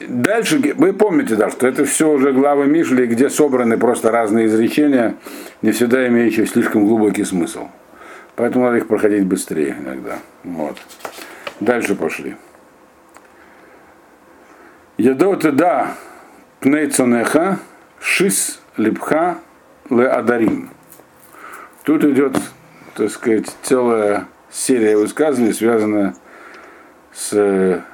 Дальше, 0.00 0.74
вы 0.76 0.92
помните, 0.92 1.36
да, 1.36 1.50
что 1.50 1.66
это 1.66 1.84
все 1.84 2.10
уже 2.10 2.32
главы 2.32 2.66
Мишли, 2.66 3.06
где 3.06 3.30
собраны 3.30 3.78
просто 3.78 4.10
разные 4.10 4.46
изречения, 4.46 5.16
не 5.62 5.72
всегда 5.72 6.06
имеющие 6.08 6.46
слишком 6.46 6.86
глубокий 6.86 7.24
смысл. 7.24 7.68
Поэтому 8.36 8.66
надо 8.66 8.78
их 8.78 8.88
проходить 8.88 9.24
быстрее 9.24 9.76
иногда. 9.80 10.18
Вот. 10.44 10.76
Дальше 11.60 11.94
пошли. 11.94 12.36
Ядоты, 14.98 15.52
да, 15.52 15.94
Пнейцонеха 16.66 17.60
Шис 18.00 18.58
Липха 18.76 19.38
Ле 19.88 20.08
Адарим. 20.08 20.70
Тут 21.84 22.02
идет, 22.02 22.36
так 22.96 23.08
сказать, 23.08 23.46
целая 23.62 24.26
серия 24.50 24.96
высказываний, 24.96 25.52
связанная 25.52 26.16
с 27.12 27.84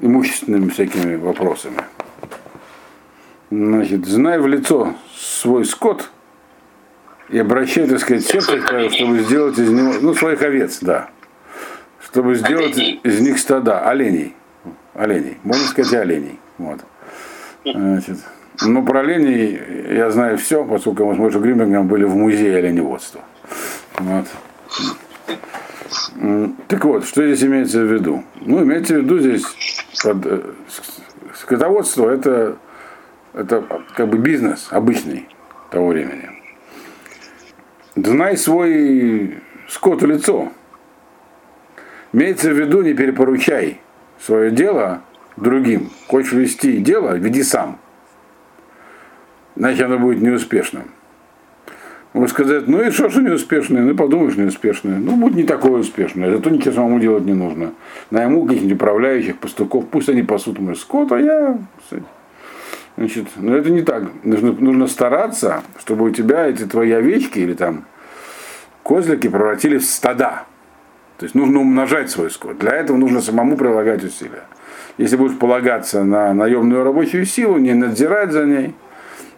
имущественными 0.00 0.70
всякими 0.70 1.16
вопросами. 1.16 1.76
Значит, 3.50 4.06
знай 4.06 4.38
в 4.38 4.46
лицо 4.46 4.94
свой 5.14 5.66
скот 5.66 6.08
И 7.28 7.38
обращай, 7.38 7.86
так 7.86 8.00
сказать, 8.00 8.24
сердце 8.24 8.62
твое, 8.62 8.88
чтобы 8.88 9.18
сделать 9.18 9.58
из 9.58 9.68
него, 9.68 9.92
ну, 10.00 10.14
своих 10.14 10.40
овец, 10.40 10.78
да. 10.80 11.10
Чтобы 12.02 12.36
сделать 12.36 12.74
Оленей. 12.74 13.00
из 13.04 13.20
них 13.20 13.38
стада, 13.38 13.86
оленей. 13.86 14.34
Оленей. 14.94 15.36
Можно 15.42 15.66
сказать, 15.66 15.92
оленей. 15.92 16.40
Вот. 16.56 16.80
Значит, 17.72 18.18
ну, 18.62 18.84
про 18.84 19.00
оленей 19.00 19.60
я 19.96 20.10
знаю 20.10 20.38
все, 20.38 20.64
поскольку 20.64 21.04
мы 21.04 21.14
с 21.14 21.18
Мойшей 21.18 21.40
Гримбергом 21.40 21.86
были 21.86 22.04
в 22.04 22.16
музее 22.16 22.56
оленеводства. 22.56 23.20
Вот. 23.98 24.26
Так 26.66 26.84
вот, 26.84 27.06
что 27.06 27.24
здесь 27.26 27.46
имеется 27.46 27.80
в 27.80 27.92
виду? 27.92 28.24
Ну, 28.40 28.62
имеется 28.62 28.94
в 28.94 28.98
виду 28.98 29.18
здесь 29.18 29.44
под, 30.02 30.26
э, 30.26 30.40
скотоводство 31.34 32.10
это, 32.10 32.56
это 33.34 33.64
как 33.94 34.08
бы 34.08 34.18
бизнес 34.18 34.68
обычный 34.70 35.28
того 35.70 35.88
времени. 35.88 36.30
Знай 37.94 38.36
свой 38.36 39.38
скот 39.68 40.02
лицо. 40.02 40.52
Имеется 42.12 42.50
в 42.50 42.58
виду, 42.58 42.82
не 42.82 42.94
перепоручай 42.94 43.80
свое 44.20 44.50
дело 44.50 45.02
другим. 45.42 45.90
Хочешь 46.06 46.32
вести 46.32 46.78
дело, 46.78 47.16
веди 47.16 47.42
сам. 47.42 47.78
Иначе 49.56 49.84
оно 49.84 49.98
будет 49.98 50.20
неуспешным. 50.22 50.84
Можно 52.12 52.28
сказать, 52.28 52.68
ну 52.68 52.82
и 52.82 52.90
что, 52.90 53.10
что 53.10 53.20
неуспешное? 53.20 53.82
Ну 53.82 53.94
подумаешь, 53.94 54.36
неуспешное. 54.36 54.98
Ну, 54.98 55.16
будет 55.16 55.34
не 55.34 55.44
такое 55.44 55.80
успешное. 55.80 56.30
Зато 56.30 56.50
ничего 56.50 56.74
самому 56.74 57.00
делать 57.00 57.24
не 57.24 57.34
нужно. 57.34 57.72
Найму 58.10 58.46
каких-нибудь 58.46 58.76
управляющих, 58.76 59.38
пастухов, 59.38 59.86
пусть 59.88 60.08
они 60.08 60.22
пасут 60.22 60.58
мой 60.58 60.74
скот, 60.74 61.12
а 61.12 61.18
я... 61.18 61.58
Значит, 62.96 63.26
но 63.36 63.54
это 63.54 63.70
не 63.70 63.82
так. 63.82 64.04
Нужно, 64.24 64.52
нужно 64.52 64.86
стараться, 64.88 65.62
чтобы 65.78 66.06
у 66.06 66.10
тебя 66.10 66.46
эти 66.46 66.64
твои 66.64 66.90
овечки 66.90 67.38
или 67.38 67.54
там 67.54 67.84
козлики 68.82 69.28
превратились 69.28 69.82
в 69.82 69.90
стада. 69.90 70.46
То 71.18 71.24
есть 71.24 71.34
нужно 71.34 71.60
умножать 71.60 72.10
свой 72.10 72.30
скот. 72.30 72.58
Для 72.58 72.72
этого 72.72 72.96
нужно 72.96 73.20
самому 73.20 73.56
прилагать 73.56 74.02
усилия. 74.02 74.44
Если 74.98 75.16
будешь 75.16 75.38
полагаться 75.38 76.02
на 76.02 76.34
наемную 76.34 76.82
рабочую 76.82 77.24
силу, 77.24 77.56
не 77.56 77.72
надзирать 77.72 78.32
за 78.32 78.44
ней, 78.44 78.74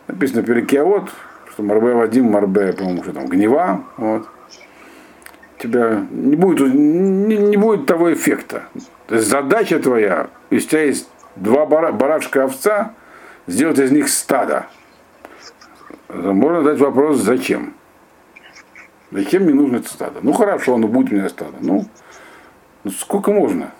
написано 0.06 0.42
перекеот, 0.42 1.10
что 1.52 1.62
Марбе 1.62 1.92
Вадим, 1.92 2.30
Марбе, 2.30 2.72
по-моему, 2.72 3.02
что 3.02 3.12
там, 3.12 3.26
гнева, 3.26 3.84
вот. 3.98 4.26
У 5.58 5.62
тебя 5.62 6.06
не 6.10 6.36
будет, 6.36 6.72
не, 6.72 7.36
не 7.36 7.56
будет 7.58 7.84
того 7.84 8.10
эффекта. 8.10 8.62
То 9.06 9.16
есть 9.16 9.28
задача 9.28 9.78
твоя, 9.78 10.28
из 10.48 10.64
тебя 10.64 10.84
есть 10.84 11.10
два 11.36 11.66
бара, 11.66 11.92
барашка 11.92 12.44
овца, 12.44 12.94
сделать 13.46 13.78
из 13.78 13.90
них 13.90 14.08
стадо. 14.08 14.66
Можно 16.08 16.62
задать 16.62 16.80
вопрос, 16.80 17.18
зачем? 17.18 17.74
Зачем 19.10 19.42
мне 19.42 19.52
нужно 19.52 19.76
это 19.76 19.90
стадо? 19.90 20.20
Ну 20.22 20.32
хорошо, 20.32 20.78
ну 20.78 20.88
будет 20.88 21.12
у 21.12 21.16
меня 21.16 21.28
стадо. 21.28 21.56
Ну, 21.60 21.84
ну 22.84 22.90
сколько 22.90 23.30
можно? 23.30 23.72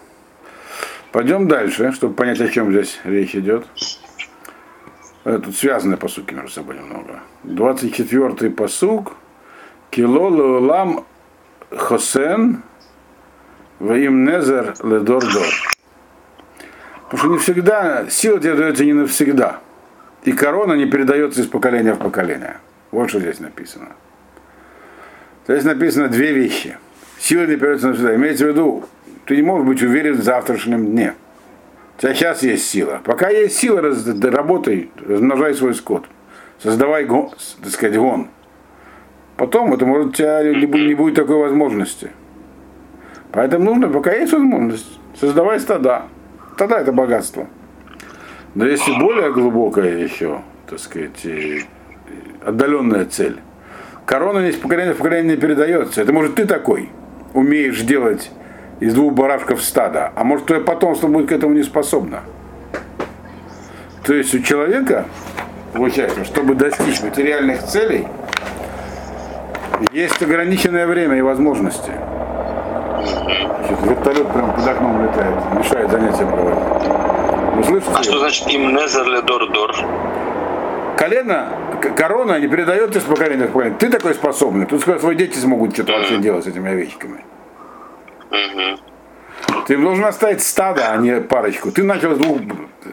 Пойдем 1.12 1.49
дальше, 1.49 1.93
чтобы 1.93 2.14
понять, 2.14 2.40
о 2.40 2.49
чем 2.49 2.71
здесь 2.71 3.00
речь 3.05 3.35
идет. 3.35 3.67
Тут 5.25 5.57
связаны 5.57 5.97
посуки 5.97 6.33
между 6.33 6.50
собой 6.50 6.76
немного. 6.76 7.21
24-й 7.45 8.50
посук. 8.50 9.17
Кило 9.90 10.31
леулам 10.31 11.05
хосен 11.71 12.62
ваим 13.81 14.25
незер 14.25 14.75
ледор-дор. 14.83 15.47
Потому 17.05 17.19
что 17.19 17.29
не 17.29 17.38
всегда, 17.38 18.09
сила 18.09 18.38
тебе 18.38 18.55
дается 18.55 18.85
не 18.85 18.93
навсегда. 18.93 19.59
И 20.23 20.33
корона 20.33 20.75
не 20.75 20.87
передается 20.87 21.40
из 21.40 21.49
поколения 21.49 21.95
в 21.95 21.99
поколение. 21.99 22.59
Вот 22.93 23.09
что 23.11 23.19
здесь 23.19 23.40
написано. 23.40 23.88
Здесь 25.49 25.64
написано 25.64 26.09
две 26.09 26.33
вещи. 26.33 26.79
Сила 27.19 27.47
не 27.47 27.57
передается 27.57 27.88
навсегда. 27.88 28.14
Имеется 28.14 28.45
в 28.45 28.49
виду, 28.49 28.85
ты 29.27 29.37
не 29.37 29.43
можешь 29.43 29.67
быть 29.67 29.83
уверен 29.83 30.15
в 30.15 30.23
завтрашнем 30.23 30.87
дне. 30.87 31.15
У 31.97 32.00
тебя 32.00 32.15
сейчас 32.15 32.43
есть 32.43 32.67
сила. 32.67 33.00
Пока 33.05 33.29
есть 33.29 33.57
сила, 33.57 33.81
раз- 33.81 34.07
работай, 34.07 34.91
размножай 35.07 35.55
свой 35.55 35.75
скот. 35.75 36.07
Создавай, 36.62 37.05
гон, 37.05 37.31
так 37.62 37.71
сказать, 37.71 37.97
гон. 37.97 38.29
Потом 39.37 39.73
это 39.73 39.87
может 39.87 40.09
у 40.09 40.12
тебя 40.12 40.43
не 40.43 40.95
будет, 40.95 41.15
такой 41.15 41.37
возможности. 41.37 42.11
Поэтому 43.33 43.65
нужно, 43.65 43.89
пока 43.89 44.12
есть 44.12 44.33
возможность, 44.33 44.99
создавай 45.19 45.61
стада. 45.61 46.05
Тогда 46.59 46.81
это 46.81 46.93
богатство. 46.93 47.47
Но 48.55 48.67
если 48.67 48.93
более 48.99 49.33
глубокая 49.33 49.97
еще, 49.97 50.43
так 50.67 50.79
сказать, 50.79 51.25
отдаленная 52.45 53.05
цель, 53.07 53.39
корона 54.05 54.41
не 54.41 54.50
из 54.50 54.57
поколения 54.57 54.93
в 54.93 54.99
поколение 54.99 55.37
не 55.37 55.41
передается. 55.41 56.03
Это 56.03 56.12
может 56.12 56.35
ты 56.35 56.45
такой 56.45 56.91
умеешь 57.33 57.81
делать 57.83 58.31
из 58.80 58.94
двух 58.94 59.12
барашков 59.12 59.62
стада, 59.62 60.12
а 60.14 60.25
может 60.25 60.46
твое 60.46 60.62
потомство 60.62 61.06
будет 61.06 61.28
к 61.28 61.32
этому 61.32 61.54
не 61.54 61.62
способно. 61.62 62.20
То 64.04 64.14
есть 64.14 64.34
у 64.34 64.40
человека, 64.40 65.04
получается, 65.72 66.25
чтобы 66.25 66.54
достичь 66.54 67.00
материальных 67.02 67.62
целей, 67.62 68.08
есть 69.92 70.20
ограниченное 70.22 70.87
время 70.87 71.16
и 71.18 71.22
возможности. 71.22 71.92
Значит, 73.00 73.78
вертолет 73.84 74.28
прямо 74.32 74.52
под 74.52 74.66
окном 74.66 75.02
летает, 75.02 75.34
мешает 75.56 75.90
занятиям 75.90 76.30
проводить. 76.30 77.56
Вы 77.56 77.64
слышите? 77.64 77.92
А 77.94 78.02
что 78.02 78.18
значит 78.18 78.49
им 78.49 78.75
незер 78.75 79.06
ледор 79.06 79.52
дор? 79.52 79.75
колено, 81.00 81.49
корона 81.96 82.38
не 82.38 82.46
передается 82.46 82.99
из 82.99 83.04
поколения 83.04 83.46
в 83.46 83.52
поколение. 83.52 83.78
Ты 83.78 83.88
такой 83.88 84.14
способный. 84.14 84.66
Тут 84.66 84.82
скоро 84.82 84.99
твои 84.99 85.16
дети 85.16 85.38
смогут 85.38 85.72
что-то 85.72 85.92
вообще 85.92 86.18
делать 86.18 86.44
с 86.44 86.46
этими 86.46 86.70
овечками. 86.70 87.25
Ты 89.66 89.76
должен 89.76 90.04
оставить 90.04 90.42
стадо, 90.42 90.90
а 90.90 90.96
не 90.96 91.20
парочку. 91.20 91.70
Ты 91.70 91.82
начал 91.82 92.14
с 92.14 92.18
двух 92.18 92.40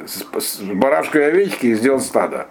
с, 0.05 0.61
барашкой 0.61 1.21
и 1.21 1.25
овечки 1.25 1.65
и 1.67 1.75
сделал 1.75 1.99
стадо. 1.99 2.47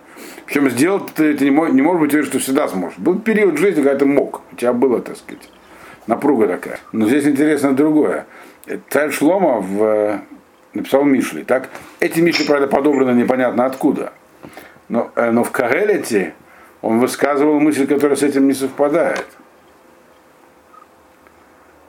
Причем 0.47 0.71
сделать 0.71 1.05
ты, 1.15 1.35
ты 1.35 1.49
не, 1.49 1.51
не 1.51 1.83
можешь 1.83 2.01
быть 2.01 2.13
уверен, 2.13 2.29
что 2.29 2.39
всегда 2.39 2.69
сможешь. 2.69 2.99
Был 2.99 3.19
период 3.19 3.59
жизни, 3.59 3.83
когда 3.83 3.99
ты 3.99 4.07
мог. 4.07 4.43
У 4.53 4.57
тебя 4.57 4.73
было, 4.73 5.01
так 5.01 5.17
сказать, 5.17 5.49
напруга 6.07 6.47
такая. 6.47 6.81
Но 6.93 7.07
здесь 7.07 7.27
интересно 7.27 7.73
другое. 7.73 8.27
Царь 8.91 9.11
Шлома 9.11 9.61
в, 9.61 10.21
написал 10.75 11.05
Мишли. 11.05 11.45
Так? 11.45 11.69
Эти 12.01 12.21
Мишли, 12.21 12.47
правда, 12.47 12.67
подобраны 12.67 13.17
непонятно 13.19 13.65
откуда. 13.65 14.13
Но, 14.89 15.11
э, 15.17 15.31
но 15.31 15.43
в 15.43 15.51
Кагелете 15.51 16.35
он 16.83 17.01
высказывал 17.01 17.59
мысль, 17.59 17.87
которая 17.87 18.17
с 18.17 18.23
этим 18.23 18.47
не 18.47 18.55
совпадает. 18.55 19.27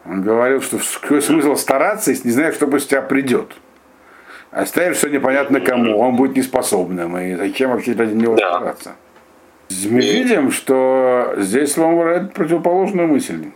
Он 0.09 0.21
говорил, 0.21 0.61
что 0.61 0.79
какой 1.01 1.21
смысл 1.21 1.55
стараться, 1.55 2.11
если 2.11 2.27
не 2.29 2.33
знаешь, 2.33 2.55
что 2.55 2.67
после 2.67 2.89
тебя 2.89 3.01
придет. 3.01 3.51
Оставишь 4.51 4.97
все 4.97 5.09
непонятно 5.09 5.59
кому, 5.59 5.99
он 5.99 6.15
будет 6.15 6.37
неспособным. 6.37 7.17
И 7.17 7.35
зачем 7.35 7.71
вообще 7.71 7.93
ради 7.93 8.13
него 8.15 8.35
Да. 8.35 8.49
стараться? 8.55 8.95
Мы 9.69 9.99
видим, 9.99 10.51
что 10.51 11.33
здесь 11.37 11.75
Лом 11.77 11.97
выражает 11.97 12.33
противоположную 12.33 13.09
мысль. 13.09 13.47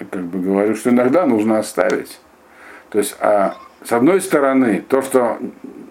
Я 0.00 0.06
как 0.10 0.24
бы 0.24 0.40
говорю, 0.40 0.74
что 0.74 0.90
иногда 0.90 1.24
нужно 1.24 1.58
оставить. 1.58 2.18
То 2.90 2.98
есть, 2.98 3.16
а, 3.20 3.54
с 3.84 3.92
одной 3.92 4.20
стороны, 4.20 4.82
то, 4.88 5.02
что 5.02 5.38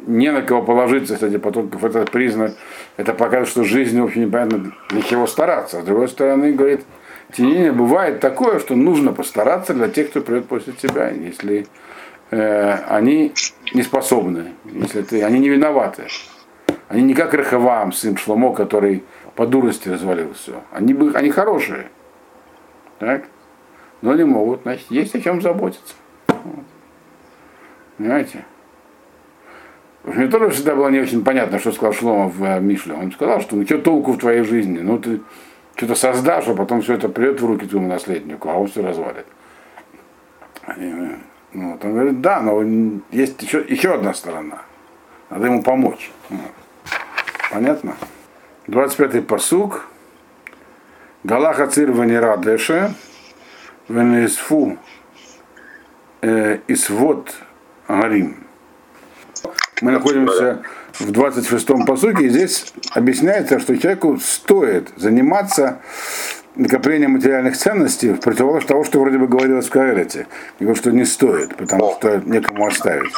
не 0.06 0.32
на 0.32 0.42
кого 0.42 0.62
положиться 0.62 1.16
среди 1.16 1.38
потомков, 1.38 1.84
это 1.86 2.04
признак, 2.06 2.54
это 2.98 3.14
показывает, 3.14 3.48
что 3.48 3.64
жизнь 3.64 4.00
вообще 4.00 4.20
непонятно 4.20 4.74
для 4.90 5.02
чего 5.02 5.26
стараться. 5.26 5.80
А 5.80 5.82
с 5.82 5.86
другой 5.86 6.10
стороны, 6.10 6.52
говорит, 6.52 6.82
тем 7.34 7.48
не 7.48 7.54
менее, 7.54 7.72
бывает 7.72 8.20
такое, 8.20 8.60
что 8.60 8.76
нужно 8.76 9.12
постараться 9.12 9.74
для 9.74 9.90
тех, 9.90 10.10
кто 10.10 10.22
придет 10.22 10.48
после 10.48 10.74
тебя, 10.74 11.10
если 11.10 11.68
э, 12.32 12.72
они 12.88 13.34
не 13.74 13.84
способны, 13.84 14.54
если 14.66 15.02
ты, 15.02 15.24
они 15.24 15.40
не 15.40 15.50
виноваты. 15.50 16.04
Они 16.88 17.02
не 17.02 17.14
как 17.14 17.34
Рахавам, 17.34 17.92
сын 17.92 18.16
Шломо, 18.16 18.54
который 18.54 19.04
по 19.36 19.48
дурости 19.48 19.90
развалил 19.90 20.34
все. 20.34 20.62
Они, 20.72 20.94
бы, 20.94 21.12
они 21.16 21.32
хорошие. 21.32 21.88
Так? 23.00 23.26
Но 24.02 24.14
не 24.14 24.24
могут, 24.24 24.62
значит, 24.62 24.86
есть 24.90 25.16
о 25.16 25.22
чем 25.22 25.42
заботиться. 25.42 25.96
Вот. 26.28 26.64
Понимаете? 27.98 28.46
Мне 30.04 30.28
тоже 30.28 30.50
всегда 30.52 30.76
было 30.76 30.90
не 30.90 31.00
очень 31.00 31.24
понятно, 31.24 31.58
что 31.58 31.72
сказал 31.72 31.94
Шлома 31.94 32.28
в 32.28 32.44
э, 32.44 32.60
Мишле. 32.60 32.94
Он 32.94 33.12
сказал, 33.12 33.42
что 33.42 33.56
ну 33.56 33.66
что 33.66 33.80
толку 33.80 34.12
в 34.12 34.20
твоей 34.20 34.44
жизни? 34.44 34.80
Ну 34.80 35.00
ты 35.00 35.22
что-то 35.76 35.96
создашь, 35.96 36.48
а 36.48 36.56
потом 36.56 36.82
все 36.82 36.94
это 36.94 37.10
придет 37.10 37.42
в 37.42 37.46
руки 37.46 37.66
твоему 37.68 37.88
наследнику, 37.88 38.50
а 38.50 38.54
он 38.54 38.68
все 38.68 38.82
развалит. 38.82 39.26
И, 40.78 40.94
ну, 41.54 41.72
вот 41.74 41.86
он 41.86 41.94
говорит, 41.94 42.22
да, 42.22 42.42
но 42.42 42.64
есть 43.12 43.42
еще, 43.42 43.64
еще 43.68 43.94
одна 43.94 44.14
сторона. 44.14 44.62
Надо 45.30 45.48
ему 45.48 45.64
помочь. 45.64 46.12
Понятно? 47.52 47.96
25-й 48.68 49.22
посук. 49.22 49.88
Галаха 51.24 51.68
цир 51.68 51.92
венера 51.92 52.38
деше, 52.38 52.94
венесфу 53.88 54.78
э, 56.22 56.60
исвод 56.68 57.36
гарим. 57.88 58.45
Мы 59.82 59.92
находимся 59.92 60.62
в 60.94 61.12
26-м 61.12 61.86
посуке, 61.86 62.26
и 62.26 62.30
здесь 62.30 62.74
объясняется, 62.92 63.60
что 63.60 63.78
человеку 63.78 64.18
стоит 64.22 64.90
заниматься 64.96 65.80
накопление 66.56 67.10
материальных 67.10 67.58
ценностей 67.58 68.12
в 68.12 68.20
противоположность 68.22 68.68
того, 68.68 68.84
что 68.86 69.02
вроде 69.02 69.18
бы 69.18 69.28
говорилось 69.28 69.68
в 69.68 69.70
Каэлете. 69.70 70.28
Говорит, 70.60 70.78
что 70.78 70.92
не 70.92 71.04
стоит, 71.04 71.56
потому 71.58 71.96
что 72.00 72.22
некому 72.26 72.66
оставить. 72.66 73.12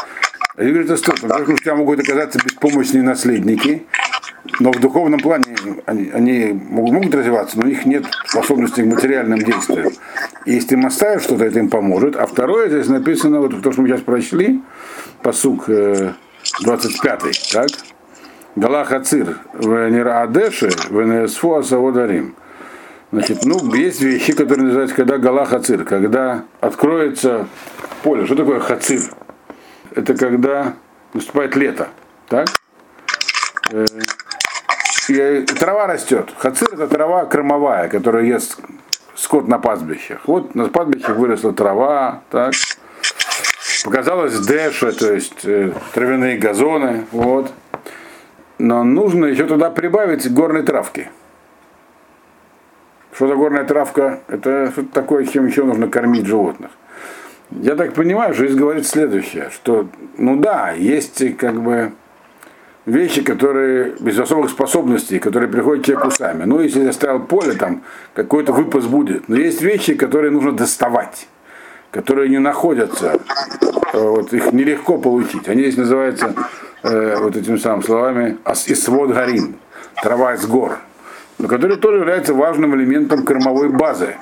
Они 0.56 0.72
говорят, 0.72 0.90
это 0.90 0.98
стоит, 0.98 1.22
потому 1.22 1.44
что 1.44 1.54
у 1.54 1.58
тебя 1.58 1.76
могут 1.76 2.00
оказаться 2.00 2.40
беспомощные 2.44 3.04
наследники, 3.04 3.86
но 4.60 4.72
в 4.72 4.80
духовном 4.80 5.20
плане 5.20 5.56
они, 5.86 6.10
они 6.12 6.54
могут, 6.54 6.94
могут 6.94 7.14
развиваться, 7.14 7.60
но 7.60 7.66
у 7.66 7.68
них 7.68 7.86
нет 7.86 8.06
способности 8.26 8.82
к 8.82 8.86
материальным 8.86 9.40
действиям. 9.40 9.92
И 10.46 10.54
если 10.54 10.74
им 10.74 10.88
оставят 10.88 11.22
что-то, 11.22 11.46
это 11.46 11.60
им 11.60 11.70
поможет. 11.70 12.16
А 12.16 12.26
второе, 12.26 12.70
здесь 12.70 12.88
написано, 12.88 13.42
вот 13.42 13.62
то, 13.62 13.72
что 13.72 13.82
мы 13.82 13.90
сейчас 13.90 14.02
прочли, 14.02 14.62
посук 15.22 15.70
э, 15.70 16.14
25, 16.62 17.52
так? 17.54 17.68
Галах 18.56 18.92
Ацир, 18.92 19.38
Венера 19.54 20.24
Адеши, 20.24 20.70
Венесфу 20.90 21.56
Асаводарим. 21.56 22.36
Значит, 23.12 23.46
ну, 23.46 23.74
есть 23.74 24.02
вещи, 24.02 24.34
которые 24.34 24.66
называются, 24.66 24.96
когда 24.96 25.18
Галах 25.18 25.54
Ацир, 25.54 25.86
когда 25.86 26.44
откроется 26.60 27.48
поле. 28.04 28.26
Что 28.26 28.36
такое 28.36 28.60
Хацир? 28.60 29.02
Это 29.96 30.16
когда 30.16 30.74
наступает 31.14 31.56
лето, 31.56 31.90
так? 32.28 32.48
Э, 33.72 33.86
и 35.10 35.42
трава 35.42 35.88
растет. 35.88 36.34
Хацир 36.38 36.68
это 36.74 36.88
трава 36.88 37.26
кормовая, 37.26 37.88
которая 37.88 38.26
ест 38.26 38.60
скот 39.16 39.48
на 39.48 39.60
пастбищах. 39.60 40.22
Вот 40.28 40.56
на 40.56 40.68
пастбищах 40.68 41.16
выросла 41.16 41.54
трава, 41.54 42.22
так. 42.30 42.54
Показалось 43.88 44.38
дэша, 44.40 44.92
то 44.92 45.14
есть 45.14 45.46
э, 45.46 45.72
травяные 45.94 46.38
газоны, 46.38 47.06
вот. 47.14 47.54
Но 48.58 48.84
нужно 48.84 49.28
еще 49.28 49.46
туда 49.46 49.70
прибавить 49.70 50.30
горной 50.30 50.64
травки. 50.64 51.10
Что 53.14 53.30
за 53.30 53.36
горная 53.36 53.64
травка? 53.64 54.20
Это 54.28 54.72
что-то 54.74 54.90
такое, 54.92 55.26
чем 55.26 55.48
еще 55.48 55.64
нужно 55.64 55.88
кормить 55.88 56.26
животных. 56.26 56.72
Я 57.50 57.78
так 57.78 57.94
понимаю, 57.94 58.34
что 58.34 58.46
здесь 58.46 58.58
говорит 58.58 58.86
следующее, 58.86 59.52
что, 59.52 59.88
ну 60.18 60.36
да, 60.36 60.72
есть 60.72 61.38
как 61.38 61.62
бы 61.62 61.94
вещи, 62.86 63.22
которые 63.22 63.96
без 64.02 64.20
особых 64.20 64.50
способностей, 64.50 65.20
которые 65.20 65.50
приходят 65.50 65.86
человеку 65.86 66.12
сами. 66.12 66.44
Ну, 66.44 66.60
если 66.60 66.84
я 66.84 66.90
оставил 66.90 67.22
поле, 67.22 67.54
там 67.54 67.84
какой-то 68.14 68.52
выпас 68.52 68.86
будет. 68.86 69.30
Но 69.30 69.38
есть 69.38 69.62
вещи, 69.62 69.94
которые 69.94 70.32
нужно 70.32 70.52
доставать, 70.52 71.30
которые 71.98 72.30
не 72.30 72.38
находятся, 72.38 73.20
э, 73.94 74.00
вот 74.00 74.32
их 74.32 74.54
нелегко 74.54 75.00
получить. 75.00 75.50
Они 75.50 75.64
здесь 75.64 75.78
называются 75.78 76.36
э, 76.84 77.16
вот 77.18 77.36
этими 77.36 77.58
самыми 77.58 77.82
словами 77.82 78.38
«исвод 78.68 79.10
гарин», 79.14 79.56
трава 80.04 80.36
из 80.36 80.46
гор, 80.46 80.78
но 81.40 81.48
которые 81.48 81.78
тоже 81.80 81.98
являются 81.98 82.36
важным 82.36 82.76
элементом 82.76 83.24
кормовой 83.26 83.70
базы. 83.70 84.16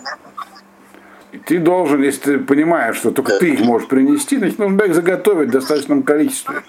И 1.34 1.38
ты 1.38 1.60
должен, 1.60 2.01
если 2.01 2.38
ты 2.38 2.39
понимаешь, 2.39 2.96
что 2.96 3.12
только 3.12 3.38
ты 3.39 3.50
их 3.50 3.60
можешь 3.60 3.89
принести, 3.89 4.38
значит, 4.38 4.58
нужно 4.58 4.84
их 4.84 4.96
заготовить 4.96 5.50
в 5.50 5.51
достаточном 5.51 6.03
количестве, 6.03 6.63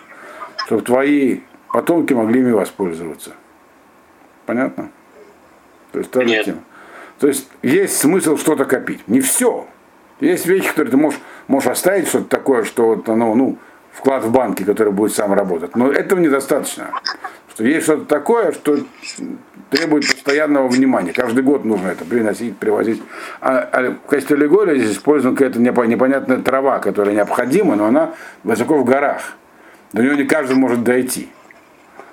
чтобы 0.67 0.83
твои 0.83 1.39
потомки 1.73 2.15
могли 2.15 2.41
ими 2.41 2.51
воспользоваться. 2.51 3.31
Понятно? 4.45 4.91
То 5.93 6.01
есть, 6.01 6.15
Нет. 6.17 6.57
То 7.21 7.29
есть 7.29 7.49
есть 7.63 7.97
смысл 7.97 8.37
что-то 8.37 8.65
копить. 8.65 9.07
Не 9.07 9.21
все. 9.21 9.69
Есть 10.21 10.47
вещи, 10.47 10.69
которые 10.69 10.91
ты 10.91 10.97
можешь, 10.97 11.21
можешь 11.47 11.69
оставить, 11.69 12.09
что-то 12.09 12.29
такое, 12.29 12.65
что 12.65 12.87
вот 12.87 13.09
оно, 13.09 13.35
ну, 13.35 13.59
вклад 13.93 14.25
в 14.25 14.31
банке, 14.31 14.65
который 14.65 14.93
будет 14.93 15.15
сам 15.15 15.33
работать. 15.33 15.77
Но 15.77 15.91
этого 15.91 16.21
недостаточно. 16.21 16.91
Что 17.51 17.65
есть 17.65 17.85
что-то 17.85 18.05
такое, 18.05 18.53
что 18.53 18.79
требует 19.71 20.07
постоянного 20.07 20.69
внимания. 20.69 21.13
Каждый 21.13 21.43
год 21.43 21.65
нужно 21.65 21.89
это 21.89 22.05
приносить, 22.05 22.57
привозить. 22.57 23.03
А, 23.41 23.59
а 23.59 23.91
в 23.91 24.09
качестве 24.09 24.37
аллегории 24.37 24.79
здесь 24.79 24.97
используется 24.97 25.37
какая-то 25.37 25.61
непонятная 25.61 26.39
трава, 26.39 26.79
которая 26.79 27.15
необходима, 27.15 27.77
но 27.77 27.87
она 27.87 28.15
высоко 28.45 28.79
в 28.79 28.85
горах. 28.85 29.37
До 29.93 30.03
нее 30.03 30.17
не 30.17 30.25
каждый 30.25 30.57
может 30.57 30.85
дойти. 30.85 31.29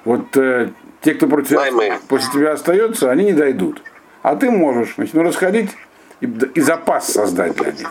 Вот 0.06 0.36
э, 0.38 0.70
те, 1.02 1.14
кто 1.14 1.28
против, 1.28 1.60
после 2.08 2.32
тебя 2.32 2.54
остается, 2.54 3.12
они 3.12 3.26
не 3.26 3.34
дойдут. 3.34 3.82
А 4.22 4.36
ты 4.36 4.50
можешь, 4.50 4.96
значит, 4.96 5.14
ну, 5.14 5.24
расходить 5.24 5.72
и, 6.24 6.30
и 6.56 6.62
запас 6.62 7.12
создать 7.14 7.56
для 7.56 7.72
них. 7.72 7.90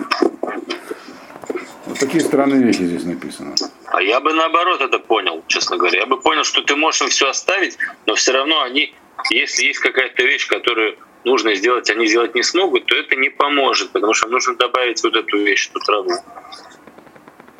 Вот 1.86 1.98
такие 1.98 2.20
странные 2.20 2.62
вещи 2.62 2.82
здесь 2.82 3.04
написано. 3.04 3.54
А 3.86 4.00
я 4.00 4.20
бы 4.20 4.32
наоборот 4.32 4.80
это 4.80 4.98
понял, 4.98 5.44
честно 5.48 5.76
говоря. 5.76 6.00
Я 6.00 6.06
бы 6.06 6.18
понял, 6.20 6.44
что 6.44 6.62
ты 6.62 6.74
можешь 6.76 7.02
им 7.02 7.08
все 7.08 7.28
оставить, 7.28 7.76
но 8.06 8.14
все 8.14 8.32
равно 8.32 8.62
они, 8.62 8.94
если 9.30 9.66
есть 9.66 9.80
какая-то 9.80 10.22
вещь, 10.22 10.46
которую 10.46 10.96
нужно 11.24 11.54
сделать, 11.54 11.90
они 11.90 12.06
сделать 12.06 12.34
не 12.34 12.42
смогут, 12.42 12.86
то 12.86 12.94
это 12.96 13.16
не 13.16 13.28
поможет, 13.28 13.90
потому 13.90 14.14
что 14.14 14.28
нужно 14.28 14.56
добавить 14.56 15.02
вот 15.04 15.14
эту 15.14 15.38
вещь, 15.38 15.68
эту 15.70 15.80
траву. 15.80 16.12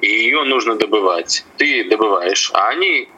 И 0.01 0.07
ее 0.07 0.45
нужно 0.45 0.77
добывать. 0.77 1.45
Ты 1.59 1.85
добываешь, 1.85 2.51
а 2.55 2.69
они 2.69 3.09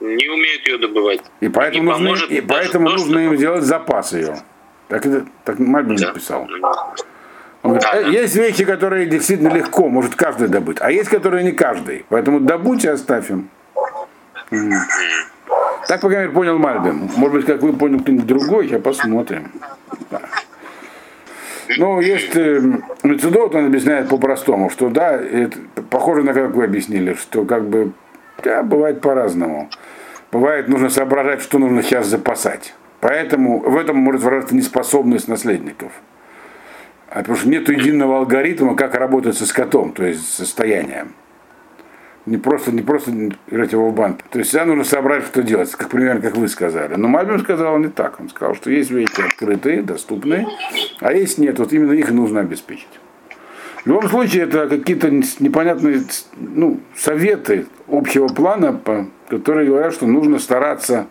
не 0.00 0.28
умеют 0.28 0.66
ее 0.66 0.78
добывать. 0.78 1.20
И 1.40 1.48
поэтому, 1.48 1.96
нужно, 1.98 2.26
и 2.26 2.40
поэтому 2.40 2.86
то, 2.88 2.92
нужно 2.96 3.12
что- 3.12 3.20
им 3.20 3.36
сделать 3.36 3.64
запас 3.64 4.12
ее. 4.12 4.42
Так, 4.88 5.04
это, 5.04 5.26
так 5.44 5.58
Мальбин 5.58 5.96
написал. 5.96 6.48
Он 7.62 7.72
говорит, 7.72 7.88
«Э, 7.92 8.10
есть 8.10 8.36
вещи, 8.36 8.64
которые 8.64 9.06
действительно 9.06 9.52
легко, 9.52 9.88
может 9.88 10.14
каждый 10.14 10.48
добыть, 10.48 10.78
а 10.80 10.90
есть, 10.90 11.10
которые 11.10 11.44
не 11.44 11.52
каждый. 11.52 12.06
Поэтому 12.08 12.40
добудь 12.40 12.84
и 12.84 12.88
оставь 12.88 13.30
им. 13.30 13.48
Мгм. 14.50 14.74
Так, 15.88 16.00
по 16.00 16.08
крайней 16.08 16.28
мере, 16.28 16.34
понял 16.34 16.58
Мальбин. 16.58 17.10
Может 17.16 17.36
быть, 17.36 17.46
как 17.46 17.62
вы 17.62 17.72
понял 17.72 18.00
кто-нибудь 18.00 18.26
другой, 18.26 18.68
сейчас 18.68 18.82
посмотрим. 18.82 19.50
Да. 20.10 20.20
Ну, 21.76 22.00
есть 22.00 22.34
э, 22.34 22.60
Мецедот, 23.02 23.54
он 23.54 23.66
объясняет 23.66 24.08
по-простому, 24.08 24.70
что 24.70 24.88
да, 24.88 25.12
это 25.12 25.58
похоже 25.90 26.22
на 26.22 26.32
как 26.32 26.54
вы 26.54 26.64
объяснили, 26.64 27.14
что 27.14 27.44
как 27.44 27.68
бы 27.68 27.92
да, 28.42 28.62
бывает 28.62 29.00
по-разному. 29.00 29.68
Бывает, 30.32 30.68
нужно 30.68 30.88
соображать, 30.88 31.42
что 31.42 31.58
нужно 31.58 31.82
сейчас 31.82 32.06
запасать. 32.06 32.74
Поэтому 33.00 33.60
в 33.60 33.76
этом 33.76 33.96
может 33.96 34.22
выражаться 34.22 34.54
неспособность 34.54 35.28
наследников. 35.28 35.92
А 37.08 37.18
потому 37.20 37.38
что 37.38 37.48
нет 37.48 37.68
единого 37.68 38.18
алгоритма, 38.18 38.74
как 38.74 38.94
работать 38.94 39.36
со 39.36 39.46
скотом, 39.46 39.92
то 39.92 40.04
есть 40.04 40.26
с 40.26 40.36
состоянием. 40.36 41.12
Не 42.26 42.36
просто, 42.36 42.72
не 42.72 42.82
просто 42.82 43.10
играть 43.46 43.72
его 43.72 43.88
в 43.88 43.94
банк. 43.94 44.22
То 44.30 44.38
есть 44.38 44.50
всегда 44.50 44.66
нужно 44.66 44.84
соображать, 44.84 45.28
что 45.28 45.42
делать, 45.42 45.70
как 45.70 45.88
примерно 45.88 46.20
как 46.20 46.36
вы 46.36 46.48
сказали. 46.48 46.96
Но 46.96 47.08
Мальбим 47.08 47.38
сказал 47.38 47.78
не 47.78 47.88
так. 47.88 48.20
Он 48.20 48.28
сказал, 48.28 48.54
что 48.54 48.70
есть 48.70 48.90
вещи 48.90 49.26
открытые, 49.26 49.82
доступные, 49.82 50.46
а 51.00 51.12
есть 51.12 51.38
нет. 51.38 51.58
Вот 51.58 51.72
именно 51.72 51.92
их 51.92 52.10
нужно 52.10 52.40
обеспечить. 52.40 53.00
В 53.84 53.86
любом 53.86 54.10
случае, 54.10 54.42
это 54.42 54.68
какие-то 54.68 55.10
непонятные 55.10 56.02
ну, 56.36 56.80
советы 56.94 57.66
общего 57.86 58.28
плана, 58.28 58.78
которые 59.30 59.66
говорят, 59.66 59.94
что 59.94 60.06
нужно 60.06 60.38
стараться, 60.38 61.06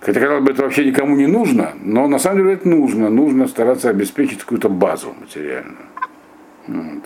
хотя 0.00 0.20
казалось 0.20 0.44
бы, 0.44 0.52
это 0.52 0.62
вообще 0.62 0.84
никому 0.84 1.16
не 1.16 1.26
нужно, 1.26 1.72
но 1.82 2.08
на 2.08 2.18
самом 2.18 2.38
деле 2.38 2.54
это 2.54 2.68
нужно. 2.68 3.10
Нужно 3.10 3.46
стараться 3.46 3.90
обеспечить 3.90 4.40
какую-то 4.40 4.68
базу 4.68 5.14
материальную. 5.20 5.76
Вот. 6.66 7.04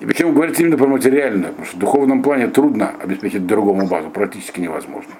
И 0.00 0.06
причем 0.06 0.32
говорится 0.32 0.62
именно 0.62 0.76
про 0.76 0.86
материальную, 0.86 1.50
потому 1.50 1.66
что 1.66 1.76
в 1.76 1.80
духовном 1.80 2.22
плане 2.22 2.46
трудно 2.48 2.94
обеспечить 3.02 3.46
другому 3.46 3.88
базу, 3.88 4.10
практически 4.10 4.60
невозможно. 4.60 5.12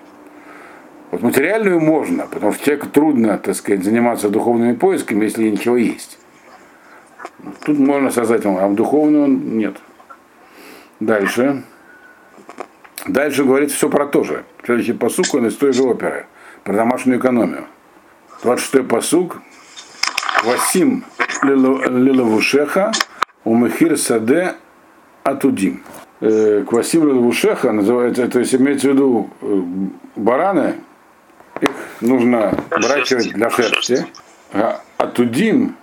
Вот 1.11 1.23
материальную 1.23 1.81
можно, 1.81 2.27
потому 2.27 2.53
что 2.53 2.65
человеку 2.65 2.89
трудно, 2.89 3.39
так 3.39 3.55
сказать, 3.57 3.83
заниматься 3.83 4.29
духовными 4.29 4.75
поисками, 4.75 5.25
если 5.25 5.49
ничего 5.49 5.77
есть. 5.77 6.19
Тут 7.65 7.79
можно 7.79 8.11
создать, 8.11 8.45
а 8.45 8.69
в 8.69 8.75
духовную 8.75 9.27
нет. 9.27 9.77
Дальше. 11.01 11.63
Дальше 13.07 13.45
говорится 13.45 13.77
все 13.77 13.89
про 13.89 14.07
то 14.07 14.23
же. 14.23 14.45
Следующий 14.65 14.93
посук, 14.93 15.35
он 15.35 15.47
из 15.47 15.57
той 15.57 15.73
же 15.73 15.83
оперы, 15.83 16.27
про 16.69 16.75
домашнюю 16.75 17.19
экономию. 17.19 17.65
26-й 18.45 18.83
посук. 18.85 19.41
Васим 20.45 21.03
лилавушеха 21.43 22.93
умехир 23.43 23.97
саде 23.97 24.55
атудим. 25.25 25.83
Э, 26.21 26.65
Квасим 26.69 27.09
лилавушеха 27.09 27.73
называется, 27.73 28.29
то 28.29 28.39
есть 28.41 28.55
имеется 28.55 28.91
в 28.91 28.93
виду 28.93 29.31
э, 29.41 29.63
бараны, 30.17 30.75
их 31.63 31.71
нужно 32.03 32.53
выращивать 32.71 33.33
для 33.33 33.49
шерсти. 33.49 33.97
Шерсти. 33.97 34.07
А 34.53 34.83
атудим, 34.99 35.75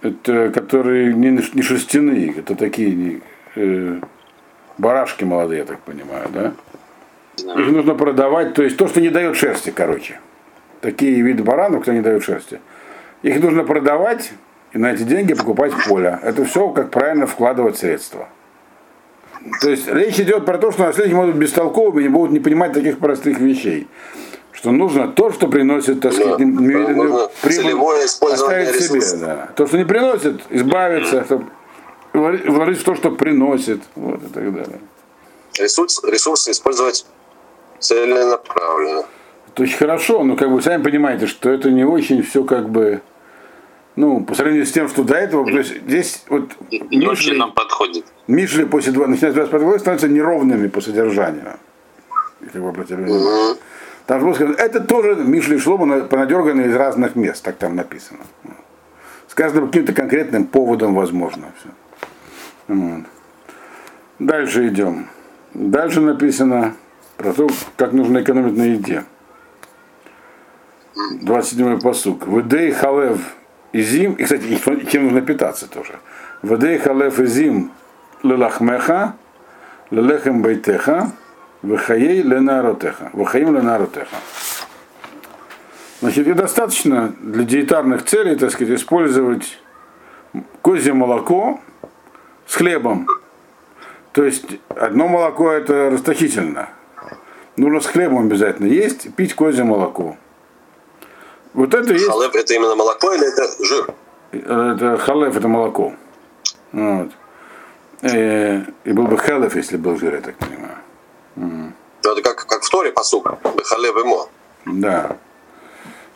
это 0.00 0.50
которые 0.50 1.12
не, 1.12 1.40
не 1.54 1.62
шерстяные, 1.62 2.38
это 2.38 2.54
такие 2.54 2.94
не, 2.94 3.20
э, 3.56 4.00
барашки 4.78 5.24
молодые, 5.24 5.58
я 5.58 5.64
так 5.64 5.80
понимаю, 5.80 6.28
да? 6.32 6.52
Их 7.38 7.72
нужно 7.72 7.94
продавать, 7.94 8.54
то 8.54 8.62
есть 8.62 8.76
то, 8.76 8.88
что 8.88 9.00
не 9.00 9.10
дает 9.10 9.36
шерсти, 9.36 9.70
короче. 9.70 10.20
Такие 10.80 11.20
виды 11.20 11.42
баранов, 11.42 11.82
кто 11.82 11.92
не 11.92 12.00
дает 12.00 12.22
шерсти. 12.22 12.60
Их 13.22 13.40
нужно 13.40 13.64
продавать 13.64 14.32
и 14.72 14.78
на 14.78 14.92
эти 14.92 15.02
деньги 15.02 15.34
покупать 15.34 15.72
поле. 15.86 16.18
Это 16.22 16.44
все, 16.44 16.68
как 16.68 16.90
правильно 16.90 17.26
вкладывать 17.26 17.78
средства. 17.78 18.28
То 19.60 19.70
есть 19.70 19.86
речь 19.88 20.18
идет 20.18 20.44
про 20.44 20.58
то, 20.58 20.72
что 20.72 20.84
наследники 20.84 21.14
могут 21.14 21.34
быть 21.34 21.42
бестолковыми 21.42 22.02
не 22.02 22.08
будут 22.08 22.32
не 22.32 22.40
понимать 22.40 22.72
таких 22.72 22.98
простых 22.98 23.38
вещей. 23.38 23.86
Что 24.52 24.72
нужно 24.72 25.08
то, 25.08 25.30
что 25.30 25.48
приносит, 25.48 26.00
так 26.00 26.12
сказать, 26.12 26.38
Да. 26.38 26.44
немедленную 26.44 27.28
использование 28.04 28.68
оставить 28.68 28.82
себе, 28.82 29.18
да. 29.20 29.50
То, 29.54 29.66
что 29.66 29.76
не 29.76 29.84
приносит, 29.84 30.40
избавиться, 30.50 31.24
чтобы 31.24 31.46
вложить 32.12 32.80
в 32.80 32.84
то, 32.84 32.94
что 32.94 33.10
приносит, 33.10 33.82
вот 33.94 34.22
и 34.22 34.28
так 34.28 34.52
далее. 34.52 34.80
Ресурс, 35.58 36.02
ресурсы 36.04 36.50
использовать 36.50 37.06
целенаправленно. 37.78 39.04
Это 39.48 39.62
очень 39.62 39.76
хорошо, 39.76 40.22
но 40.24 40.36
как 40.36 40.50
бы 40.50 40.60
сами 40.62 40.82
понимаете, 40.82 41.26
что 41.26 41.50
это 41.50 41.70
не 41.70 41.84
очень 41.84 42.22
все 42.22 42.44
как 42.44 42.68
бы, 42.68 43.00
ну, 43.96 44.22
по 44.24 44.34
сравнению 44.34 44.66
с 44.66 44.72
тем, 44.72 44.88
что 44.88 45.02
до 45.02 45.14
этого, 45.14 45.44
то 45.46 45.58
есть 45.58 45.82
здесь 45.82 46.24
вот 46.28 46.50
Не 46.70 46.98
Мишли, 47.06 47.36
нам 47.36 47.52
подходит. 47.52 48.04
Мишли 48.26 48.64
после 48.64 48.92
два, 48.92 49.06
начиная 49.06 49.32
с 49.32 49.34
25 49.34 49.62
главы 49.62 49.78
становятся 49.78 50.08
неровными 50.08 50.68
по 50.68 50.80
содержанию. 50.80 51.54
Если 52.42 52.58
вы 52.58 52.68
обратили 52.68 52.96
внимание. 53.02 53.56
Там 54.06 54.20
же 54.20 54.34
сказано, 54.34 54.54
это 54.56 54.80
тоже 54.80 55.16
Мишли 55.16 55.56
и 55.56 55.58
Шлома 55.58 55.86
на- 55.86 56.04
понадерганы 56.04 56.62
из 56.62 56.74
разных 56.76 57.16
мест, 57.16 57.42
так 57.42 57.56
там 57.56 57.74
написано. 57.74 58.20
Сказано 59.28 59.62
по 59.62 59.66
каким-то 59.68 59.92
конкретным 59.92 60.46
поводом, 60.46 60.94
возможно. 60.94 61.46
Все. 61.58 61.68
Вот. 62.68 63.04
Дальше 64.18 64.68
идем. 64.68 65.08
Дальше 65.54 66.00
написано 66.00 66.74
про 67.16 67.32
то, 67.32 67.48
как 67.76 67.92
нужно 67.92 68.22
экономить 68.22 68.56
на 68.56 68.62
еде. 68.62 69.04
27 71.22 71.80
посук. 71.80 72.26
Ведей 72.26 72.72
халев 72.72 73.20
и 73.72 73.82
зим. 73.82 74.14
И, 74.14 74.24
кстати, 74.24 74.58
чем 74.90 75.04
нужно 75.04 75.20
питаться 75.20 75.68
тоже. 75.68 75.98
Ведей 76.42 76.78
халев 76.78 77.18
и 77.20 77.26
зим 77.26 77.72
лелахмеха, 78.22 79.14
лелехем 79.90 80.42
бейтеха, 80.42 81.12
вехаей 81.62 82.22
ленаротеха. 82.22 83.10
Вехаим 83.12 83.54
ленаротеха. 83.54 84.16
Значит, 86.00 86.26
и 86.26 86.32
достаточно 86.34 87.14
для 87.20 87.44
диетарных 87.44 88.04
целей, 88.04 88.36
так 88.36 88.50
сказать, 88.50 88.78
использовать 88.78 89.58
козье 90.60 90.92
молоко 90.92 91.60
с 92.46 92.54
хлебом. 92.54 93.08
То 94.12 94.24
есть 94.24 94.46
одно 94.68 95.08
молоко 95.08 95.50
это 95.50 95.90
расточительно. 95.90 96.68
Нужно 97.56 97.80
с 97.80 97.86
хлебом 97.86 98.26
обязательно 98.26 98.66
есть, 98.66 99.14
пить 99.14 99.34
козье 99.34 99.64
молоко. 99.64 100.16
Вот 101.54 101.72
это 101.72 101.92
есть, 101.94 102.06
Халеб 102.06 102.34
это 102.34 102.54
именно 102.54 102.74
молоко 102.74 103.12
или 103.14 103.26
это 103.26 103.64
жир? 103.64 103.94
это 104.32 104.98
халеф, 104.98 105.36
это 105.36 105.48
молоко. 105.48 105.94
Вот. 106.72 107.10
Э, 108.02 108.62
И 108.84 108.92
был 108.92 109.06
бы 109.06 109.16
халеф, 109.16 109.56
если 109.56 109.78
был 109.78 109.96
жир, 109.96 110.16
я 110.16 110.20
так 110.20 110.34
понимаю. 110.36 110.76
Ну, 111.36 111.72
это 112.02 112.20
как, 112.22 112.46
как 112.46 112.62
в 112.62 112.70
Торе 112.70 112.92
посук. 112.92 113.26
Халеб 113.64 113.96
имо. 113.96 114.28
Да. 114.66 115.16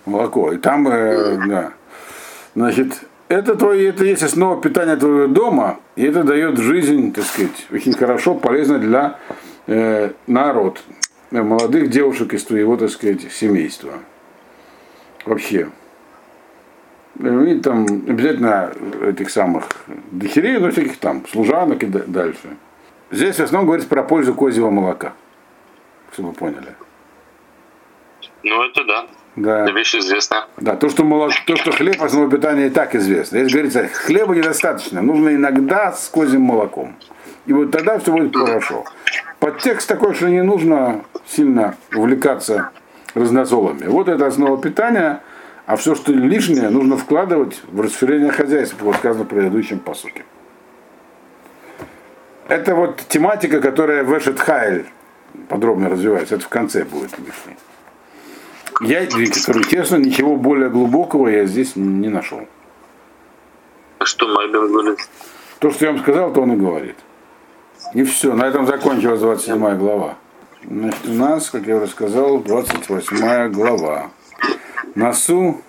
Молоко. 0.05 0.53
И 0.53 0.59
там, 0.59 0.87
э, 0.89 1.39
да. 1.49 1.73
Значит, 2.55 3.01
это 3.29 3.55
твое, 3.55 3.89
это 3.91 4.05
есть 4.05 4.23
основа 4.23 4.61
питания 4.61 4.97
твоего 4.97 5.27
дома, 5.27 5.79
и 5.97 6.05
это 6.05 6.25
дает 6.25 6.59
жизнь, 6.59 7.13
так 7.13 7.25
сказать, 7.25 7.67
очень 7.71 7.93
хорошо, 7.95 8.35
полезно 8.35 8.79
для 8.79 9.19
э, 9.69 10.11
народ, 10.27 10.83
молодых 11.31 11.91
девушек 11.91 12.35
из 12.35 12.45
твоего, 12.45 12.77
так 12.77 12.91
сказать, 12.91 13.31
семейства. 13.33 13.93
Вообще. 15.25 15.69
Э, 17.19 17.47
И 17.49 17.61
там 17.61 17.85
обязательно 17.85 18.73
этих 19.03 19.31
самых 19.31 19.69
дочерей, 20.11 20.59
но 20.59 20.71
всяких 20.71 20.99
там, 20.99 21.27
служанок 21.27 21.83
и 21.83 21.87
да- 21.87 22.05
дальше. 22.07 22.57
Здесь 23.11 23.37
в 23.37 23.41
основном 23.41 23.67
говорится 23.67 23.89
про 23.89 24.03
пользу 24.03 24.35
козьего 24.35 24.71
молока. 24.71 25.13
Чтобы 26.13 26.31
вы 26.31 26.35
поняли. 26.35 26.75
Ну, 28.43 28.63
это 28.65 28.85
да. 28.85 29.07
Да. 29.43 29.65
Эта 29.65 29.73
вещь 29.73 29.95
известна. 29.95 30.47
Да, 30.59 30.77
то, 30.77 30.91
что, 30.91 31.03
молоко, 31.03 31.33
то, 31.47 31.57
что 31.57 31.73
хлеб 31.73 32.03
основа 32.03 32.31
питания 32.31 32.67
и 32.67 32.71
так 32.71 32.95
известно. 32.95 33.39
Если 33.39 33.53
говорится, 33.53 33.89
хлеба 33.89 34.35
недостаточно, 34.35 35.01
нужно 35.01 35.35
иногда 35.35 35.93
с 35.93 36.09
козьим 36.09 36.43
молоком. 36.43 36.95
И 37.47 37.53
вот 37.53 37.71
тогда 37.71 37.99
все 37.99 38.13
будет 38.13 38.37
хорошо. 38.37 38.85
Подтекст 39.39 39.89
такой, 39.89 40.15
что 40.15 40.29
не 40.29 40.43
нужно 40.43 41.05
сильно 41.27 41.75
увлекаться 41.95 42.71
разносолами. 43.15 43.87
Вот 43.87 44.09
это 44.09 44.27
основа 44.27 44.61
питания, 44.61 45.23
а 45.65 45.77
все, 45.77 45.95
что 45.95 46.13
лишнее, 46.13 46.69
нужно 46.69 46.99
вкладывать 46.99 47.63
в 47.67 47.81
расширение 47.81 48.31
хозяйства, 48.31 48.91
как 48.91 49.01
сказано 49.01 49.25
в 49.25 49.29
предыдущем 49.29 49.79
посуке. 49.79 50.25
Это 52.47 52.75
вот 52.75 53.01
тематика, 53.09 53.61
которая 53.61 54.05
в 54.05 54.19
Эшет 54.19 54.39
Хайль 54.39 54.85
подробно 55.49 55.89
развивается. 55.89 56.35
Это 56.35 56.45
в 56.45 56.49
конце 56.49 56.85
будет 56.85 57.19
лишнее. 57.19 57.57
Я 58.81 59.09
скажу 59.11 59.63
честно, 59.65 59.97
ничего 59.97 60.37
более 60.37 60.71
глубокого 60.71 61.29
я 61.29 61.45
здесь 61.45 61.77
не 61.77 62.09
нашел. 62.09 62.49
А 63.99 64.07
что 64.07 64.27
Майбин 64.29 64.73
говорит? 64.73 64.99
То, 65.59 65.71
что 65.71 65.85
я 65.85 65.93
вам 65.93 66.01
сказал, 66.01 66.33
то 66.33 66.41
он 66.41 66.53
и 66.53 66.57
говорит. 66.57 66.97
И 67.93 68.03
все, 68.05 68.35
на 68.35 68.45
этом 68.45 68.67
закончилась 68.67 69.21
27 69.21 69.77
глава. 69.77 70.17
Значит, 70.65 71.07
у 71.07 71.13
нас, 71.13 71.51
как 71.51 71.67
я 71.67 71.77
уже 71.77 71.89
сказал, 71.89 72.39
28 72.39 73.53
глава. 73.53 74.11
Насу 74.95 75.61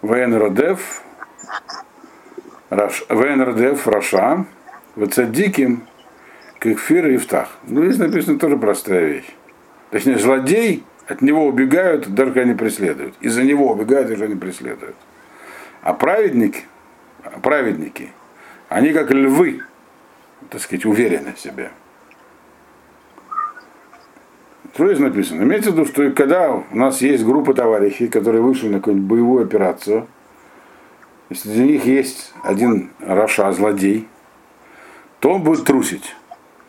Вейнродев, 0.00 1.02
Раш, 2.70 3.04
Вейнродев 3.10 3.86
Раша, 3.86 4.46
Вацадиким, 4.96 5.86
Кекфир 6.60 7.08
и 7.08 7.16
Ифтах. 7.16 7.48
Ну, 7.64 7.84
здесь 7.84 7.98
написано 7.98 8.38
тоже 8.38 8.56
простая 8.56 9.04
вещь. 9.04 9.28
Точнее, 9.90 10.18
злодей, 10.18 10.84
от 11.06 11.22
него 11.22 11.46
убегают, 11.46 12.08
даже 12.14 12.32
когда 12.32 12.44
не 12.44 12.54
преследуют. 12.54 13.14
Из-за 13.20 13.42
него 13.42 13.70
убегают, 13.70 14.08
даже 14.08 14.28
не 14.28 14.36
преследуют. 14.36 14.96
А 15.82 15.92
праведник, 15.92 16.64
праведники, 17.42 18.10
они 18.68 18.92
как 18.92 19.10
львы, 19.10 19.62
так 20.50 20.60
сказать, 20.60 20.86
уверены 20.86 21.34
в 21.34 21.40
себе. 21.40 21.70
Что 24.74 24.86
здесь 24.86 24.98
написано? 24.98 25.42
Имеется 25.42 25.70
в 25.70 25.74
виду, 25.74 25.86
что 25.86 26.10
когда 26.10 26.52
у 26.52 26.64
нас 26.72 27.00
есть 27.00 27.24
группа 27.24 27.54
товарищей, 27.54 28.08
которые 28.08 28.42
вышли 28.42 28.68
на 28.68 28.78
какую-нибудь 28.78 29.08
боевую 29.08 29.44
операцию, 29.44 30.08
и 31.28 31.34
среди 31.34 31.64
них 31.64 31.84
есть 31.84 32.32
один 32.42 32.90
רשע, 32.98 33.52
злодей, 33.52 34.08
то 35.20 35.34
он 35.34 35.42
будет 35.42 35.64
трусить. 35.64 36.16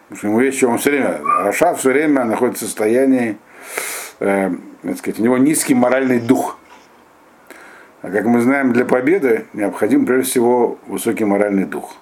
Потому 0.09 0.17
что 0.17 0.27
ему 0.27 0.39
есть 0.41 0.57
что 0.57 0.67
он 0.67 0.77
все 0.77 0.91
время, 0.91 1.19
רשע 1.23 1.73
все 1.73 1.91
время 1.91 2.25
находится 2.25 2.65
в 2.65 2.67
состоянии, 2.67 3.37
э, 4.19 4.51
так 4.83 4.97
сказать, 4.97 5.19
у 5.19 5.23
него 5.23 5.37
низкий 5.37 5.73
моральный 5.73 6.19
дух. 6.19 6.57
А 8.01 8.11
как 8.11 8.25
мы 8.25 8.41
знаем, 8.41 8.71
для 8.71 8.85
победы 8.85 9.47
необходим 9.53 10.05
прежде 10.05 10.29
всего 10.29 10.77
высокий 10.85 11.25
моральный 11.25 11.65
дух. 11.65 11.95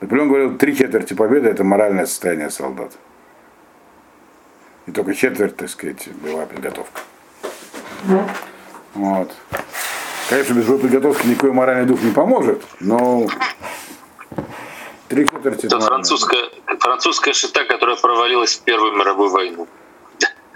Наполеон 0.00 0.28
говорил, 0.28 0.58
три 0.58 0.76
четверти 0.76 1.14
победы 1.14 1.48
это 1.48 1.64
моральное 1.64 2.06
состояние 2.06 2.50
солдат. 2.50 2.92
И 4.86 4.92
только 4.92 5.14
четверть, 5.14 5.56
так 5.56 5.68
сказать, 5.70 6.08
была 6.22 6.46
подготовка. 6.46 7.00
Вот. 8.94 9.34
Конечно, 10.28 10.54
без 10.54 10.64
боевой 10.64 10.78
подготовки 10.80 11.26
никакой 11.26 11.52
моральный 11.52 11.86
дух 11.86 12.02
не 12.02 12.10
поможет, 12.10 12.62
но 12.80 13.26
три 15.08 15.24
четверти 15.26 15.66
Это 15.66 15.80
французская, 15.80 16.50
французская 16.80 17.32
шита, 17.32 17.64
которая 17.64 17.96
провалилась 17.96 18.56
в 18.56 18.62
Первую 18.62 18.96
мировую 18.96 19.30
войну. 19.30 19.68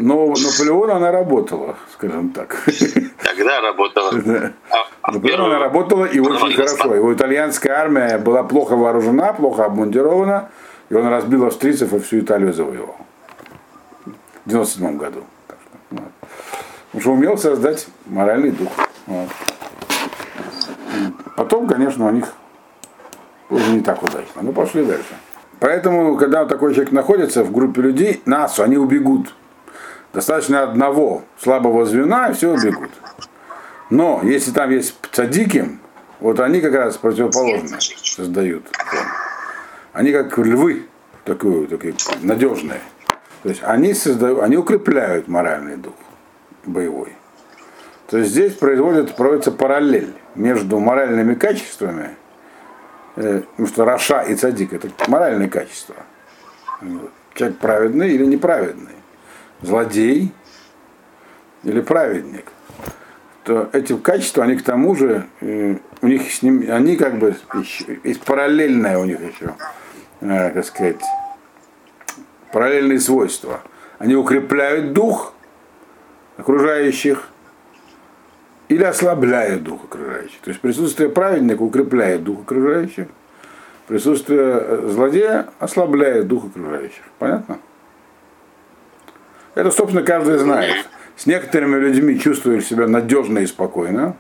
Но 0.03 0.27
Наполеон 0.29 0.91
она 0.91 1.13
работала, 1.13 1.77
скажем 1.93 2.31
так. 2.31 2.57
Тогда 3.23 3.61
работала. 3.61 4.13
Да. 4.15 4.53
А, 4.71 4.77
а 5.03 5.13
Наполеон 5.13 5.41
она 5.41 5.49
первую- 5.51 5.61
работала 5.61 6.05
и 6.07 6.19
очень 6.19 6.31
провалилась. 6.39 6.73
хорошо. 6.77 6.95
Его 6.95 7.13
итальянская 7.13 7.75
армия 7.79 8.19
была 8.19 8.43
плохо 8.43 8.77
вооружена, 8.77 9.33
плохо 9.35 9.67
обмундирована, 9.67 10.49
и 10.89 10.95
он 10.95 11.07
разбил 11.09 11.45
австрийцев 11.47 11.93
и 11.93 11.99
всю 12.01 12.21
Италию 12.21 12.53
завоевал. 12.55 12.97
В 14.47 14.49
97 14.49 14.97
году. 14.97 15.23
Так 15.47 15.59
что, 15.61 15.77
вот. 15.91 16.13
Потому 16.87 17.01
что 17.03 17.13
умел 17.13 17.37
создать 17.39 17.87
моральный 18.07 18.53
дух. 18.53 18.71
Вот. 19.07 19.29
Потом, 21.37 21.67
конечно, 21.69 22.07
у 22.07 22.11
них 22.11 22.33
уже 23.51 23.71
не 23.73 23.81
так 23.81 24.03
удачно. 24.03 24.41
Ну, 24.43 24.53
пошли 24.53 24.85
дальше. 24.85 25.15
Поэтому, 25.59 26.17
когда 26.17 26.47
такой 26.47 26.73
человек 26.75 26.93
находится 26.93 27.45
в 27.45 27.53
группе 27.53 27.83
людей, 27.83 28.23
нас, 28.25 28.59
они 28.61 28.79
убегут. 28.79 29.35
Достаточно 30.13 30.63
одного 30.63 31.23
слабого 31.39 31.87
звена, 31.87 32.31
и 32.31 32.33
все 32.33 32.53
убегут. 32.53 32.91
Но 33.91 34.21
если 34.25 34.51
там 34.51 34.71
есть 34.71 34.95
цадики, 35.13 35.79
вот 36.21 36.41
они 36.41 36.61
как 36.61 36.75
раз 36.75 36.97
противоположно 36.97 37.79
создают. 37.81 38.65
Они 39.93 40.13
как 40.13 40.37
львы, 40.39 40.87
такую, 41.25 41.67
такие 41.69 41.95
надежные. 42.23 42.81
То 43.43 43.49
есть 43.49 43.63
они 43.65 43.95
создают, 43.95 44.43
они 44.43 44.57
укрепляют 44.57 45.29
моральный 45.29 45.77
дух 45.77 45.95
боевой. 46.65 47.15
То 48.09 48.19
есть 48.19 48.31
здесь 48.33 48.55
производит, 48.55 49.15
проводится 49.15 49.53
параллель 49.53 50.13
между 50.35 50.79
моральными 50.79 51.35
качествами, 51.35 52.17
э, 53.17 53.43
потому 53.53 53.69
что 53.69 53.85
Раша 53.85 54.23
и 54.23 54.35
Цадик 54.35 54.73
это 54.73 54.89
моральные 55.09 55.49
качества. 55.49 55.95
Человек 57.35 57.59
праведный 57.59 58.11
или 58.11 58.27
неправедный. 58.27 59.00
Злодей 59.63 60.33
или 61.65 61.81
праведник, 61.81 62.47
то 63.45 63.69
эти 63.73 63.97
качества, 63.97 64.45
они 64.45 64.57
к 64.57 64.63
тому 64.63 64.95
же, 64.95 65.27
э, 65.41 65.77
у 66.03 66.07
них 66.07 66.31
с 66.31 66.43
ним, 66.43 66.65
они 66.71 66.97
как 66.97 67.19
бы, 67.19 67.35
еще, 67.55 67.99
есть 68.05 68.23
параллельное 68.23 68.99
у 68.99 69.05
них 69.05 69.19
еще, 69.21 69.55
э, 70.21 70.51
как 70.51 70.65
сказать, 70.65 71.03
параллельные 72.53 73.01
свойства. 73.01 73.61
Они 73.99 74.15
укрепляют 74.15 74.93
дух 74.93 75.35
окружающих 76.37 77.29
или 78.69 78.85
ослабляют 78.85 79.63
дух 79.63 79.85
окружающих. 79.85 80.41
То 80.43 80.51
есть 80.51 80.61
присутствие 80.61 81.09
праведника 81.09 81.63
укрепляет 81.63 82.25
дух 82.25 82.43
окружающих, 82.43 83.09
присутствие 83.89 84.41
э, 84.41 84.89
злодея 84.91 85.49
ослабляет 85.59 86.29
дух 86.29 86.47
окружающих. 86.47 87.03
Понятно? 87.19 87.59
Это, 89.55 89.71
собственно, 89.71 90.03
каждый 90.05 90.39
знает. 90.39 90.87
С 91.17 91.27
некоторыми 91.27 91.77
людьми 91.77 92.19
чувствуешь 92.19 92.65
себя 92.65 92.87
надежно 92.87 93.41
и 93.41 93.47
спокойно, 93.47 94.17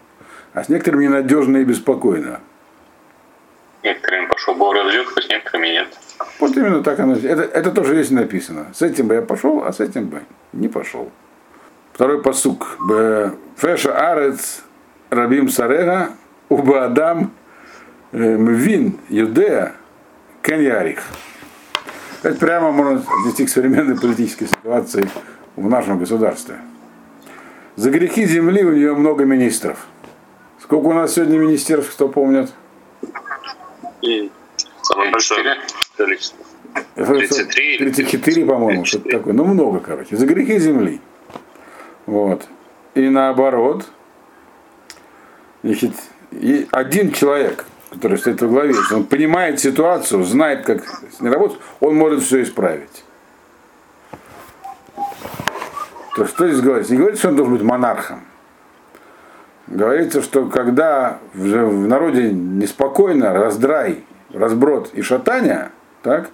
а 0.52 0.64
с 0.64 0.68
некоторыми 0.68 1.04
ненадежно 1.04 1.58
и 1.58 1.64
беспокойно. 1.64 2.40
Некоторыми 3.82 4.26
пошел 4.26 4.54
Бог 4.54 4.74
разведку, 4.74 5.20
с 5.20 5.28
некоторыми 5.28 5.68
нет. 5.68 5.88
Вот 6.38 6.56
именно 6.56 6.82
так 6.82 7.00
оно. 7.00 7.14
Это, 7.14 7.42
это 7.42 7.70
тоже 7.70 7.94
здесь 7.94 8.10
написано. 8.10 8.66
С 8.74 8.82
этим 8.82 9.08
бы 9.08 9.14
я 9.14 9.22
пошел, 9.22 9.64
а 9.64 9.72
с 9.72 9.80
этим 9.80 10.08
бы 10.08 10.22
не 10.52 10.68
пошел. 10.68 11.10
Второй 11.94 12.22
посук. 12.22 12.78
Феша 13.56 14.10
арец 14.12 14.62
рабим 15.10 15.48
сарега 15.48 16.10
уба 16.48 16.84
адам 16.84 17.32
э, 18.12 18.36
мвин 18.36 18.98
юдея 19.08 19.74
кен 20.42 20.96
Это 22.22 22.34
прямо 22.34 22.70
можно 22.70 23.02
отнести 23.20 23.46
к 23.46 23.48
современной 23.48 23.98
политической 23.98 24.46
ситуации 24.46 25.08
в 25.56 25.68
нашем 25.68 25.98
государстве. 25.98 26.56
За 27.76 27.90
грехи 27.90 28.26
земли 28.26 28.62
у 28.62 28.72
нее 28.72 28.94
много 28.94 29.24
министров. 29.24 29.86
Сколько 30.62 30.86
у 30.86 30.92
нас 30.92 31.14
сегодня 31.14 31.38
министерств, 31.38 31.92
кто 31.94 32.08
помнит? 32.08 32.52
Самое 34.82 35.10
большое 35.12 35.56
количество. 35.96 36.44
33 36.94 37.78
34, 37.78 38.44
по-моему, 38.44 38.84
что-то 38.84 39.08
такое. 39.08 39.32
Ну, 39.32 39.44
много, 39.44 39.80
короче. 39.80 40.16
За 40.16 40.26
грехи 40.26 40.58
земли. 40.58 41.00
Вот. 42.06 42.46
И 42.94 43.08
наоборот, 43.08 43.86
значит, 45.62 45.92
и 46.32 46.68
один 46.70 47.12
человек, 47.12 47.64
который 47.90 48.18
стоит 48.18 48.40
во 48.40 48.48
главе, 48.48 48.74
он 48.92 49.04
понимает 49.04 49.60
ситуацию, 49.60 50.24
знает, 50.24 50.64
как 50.64 50.82
с 50.84 51.20
ней 51.20 51.30
работать, 51.30 51.58
он 51.80 51.96
может 51.96 52.22
все 52.22 52.42
исправить. 52.42 53.04
То 56.16 56.26
что 56.26 56.48
здесь 56.48 56.60
говорится? 56.60 56.92
Не 56.92 56.98
говорится, 56.98 57.20
что 57.20 57.28
он 57.30 57.36
должен 57.36 57.54
быть 57.54 57.62
монархом. 57.62 58.22
Говорится, 59.66 60.22
что 60.22 60.46
когда 60.46 61.18
в 61.32 61.86
народе 61.86 62.32
неспокойно, 62.32 63.32
раздрай, 63.32 64.04
разброд 64.32 64.92
и 64.94 65.02
шатание, 65.02 65.70
так, 66.02 66.30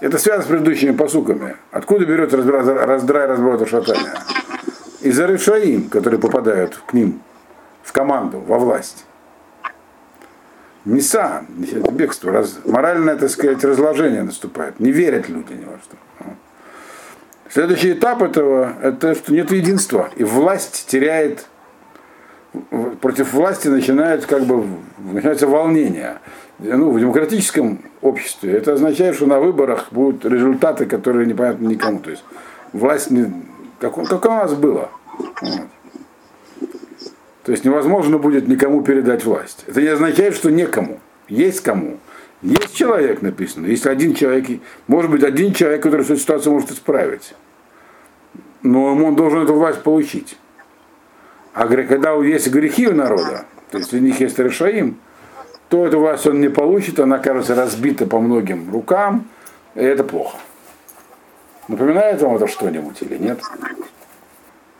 это 0.00 0.18
связано 0.18 0.44
с 0.44 0.48
предыдущими 0.48 0.92
посуками. 0.92 1.56
Откуда 1.70 2.04
берется 2.04 2.36
раздрай, 2.36 3.26
разброд 3.26 3.62
и 3.62 3.66
шатание? 3.66 4.12
Из-за 5.00 5.26
решаим, 5.26 5.88
которые 5.88 6.20
попадают 6.20 6.76
к 6.86 6.92
ним, 6.92 7.22
в 7.82 7.92
команду, 7.92 8.40
во 8.40 8.58
власть. 8.58 9.06
Неса, 10.86 11.44
это 11.72 11.90
бегство, 11.90 12.30
раз, 12.30 12.60
моральное, 12.64 13.16
так 13.16 13.28
сказать, 13.28 13.62
разложение 13.64 14.22
наступает. 14.22 14.78
Не 14.78 14.92
верят 14.92 15.28
люди 15.28 15.52
ни 15.52 15.64
во 15.64 15.78
что. 15.78 15.96
Следующий 17.50 17.92
этап 17.92 18.22
этого, 18.22 18.72
это 18.80 19.16
что 19.16 19.32
нет 19.32 19.50
единства. 19.50 20.10
И 20.14 20.22
власть 20.22 20.86
теряет, 20.88 21.46
против 23.00 23.32
власти 23.32 23.66
начинает 23.66 24.26
как 24.26 24.44
бы, 24.44 24.64
начинается 24.98 25.48
волнение. 25.48 26.18
Ну, 26.60 26.92
в 26.92 27.00
демократическом 27.00 27.80
обществе 28.00 28.52
это 28.52 28.74
означает, 28.74 29.16
что 29.16 29.26
на 29.26 29.40
выборах 29.40 29.88
будут 29.90 30.24
результаты, 30.24 30.86
которые 30.86 31.26
непонятны 31.26 31.66
никому. 31.66 31.98
То 31.98 32.10
есть 32.10 32.24
власть 32.72 33.10
не, 33.10 33.32
как, 33.80 33.94
как 33.94 34.24
у 34.24 34.28
нас 34.28 34.54
было. 34.54 34.90
Вот. 35.18 35.66
То 37.46 37.52
есть 37.52 37.64
невозможно 37.64 38.18
будет 38.18 38.48
никому 38.48 38.82
передать 38.82 39.24
власть. 39.24 39.62
Это 39.68 39.80
не 39.80 39.86
означает, 39.86 40.34
что 40.34 40.50
некому. 40.50 40.98
Есть 41.28 41.60
кому. 41.60 41.98
Есть 42.42 42.74
человек 42.74 43.22
написано. 43.22 43.66
Если 43.66 43.88
один 43.88 44.14
человек, 44.14 44.60
может 44.88 45.12
быть 45.12 45.22
один 45.22 45.54
человек, 45.54 45.80
который 45.80 46.02
эту 46.04 46.16
ситуацию 46.16 46.52
может 46.52 46.72
исправить. 46.72 47.34
Но 48.62 48.96
он 48.96 49.14
должен 49.14 49.44
эту 49.44 49.54
власть 49.54 49.84
получить. 49.84 50.36
А 51.54 51.68
когда 51.68 52.14
есть 52.14 52.48
грехи 52.48 52.88
у 52.88 52.94
народа, 52.94 53.44
то 53.70 53.78
есть 53.78 53.94
у 53.94 53.98
них 53.98 54.18
есть 54.18 54.40
решаим, 54.40 54.98
то 55.68 55.86
эту 55.86 56.00
власть 56.00 56.26
он 56.26 56.40
не 56.40 56.48
получит, 56.48 56.98
она 56.98 57.18
кажется 57.18 57.54
разбита 57.54 58.06
по 58.06 58.18
многим 58.18 58.72
рукам, 58.72 59.28
и 59.76 59.82
это 59.82 60.02
плохо. 60.02 60.36
Напоминает 61.68 62.20
вам 62.22 62.34
это 62.34 62.48
что-нибудь 62.48 63.00
или 63.02 63.18
нет? 63.18 63.38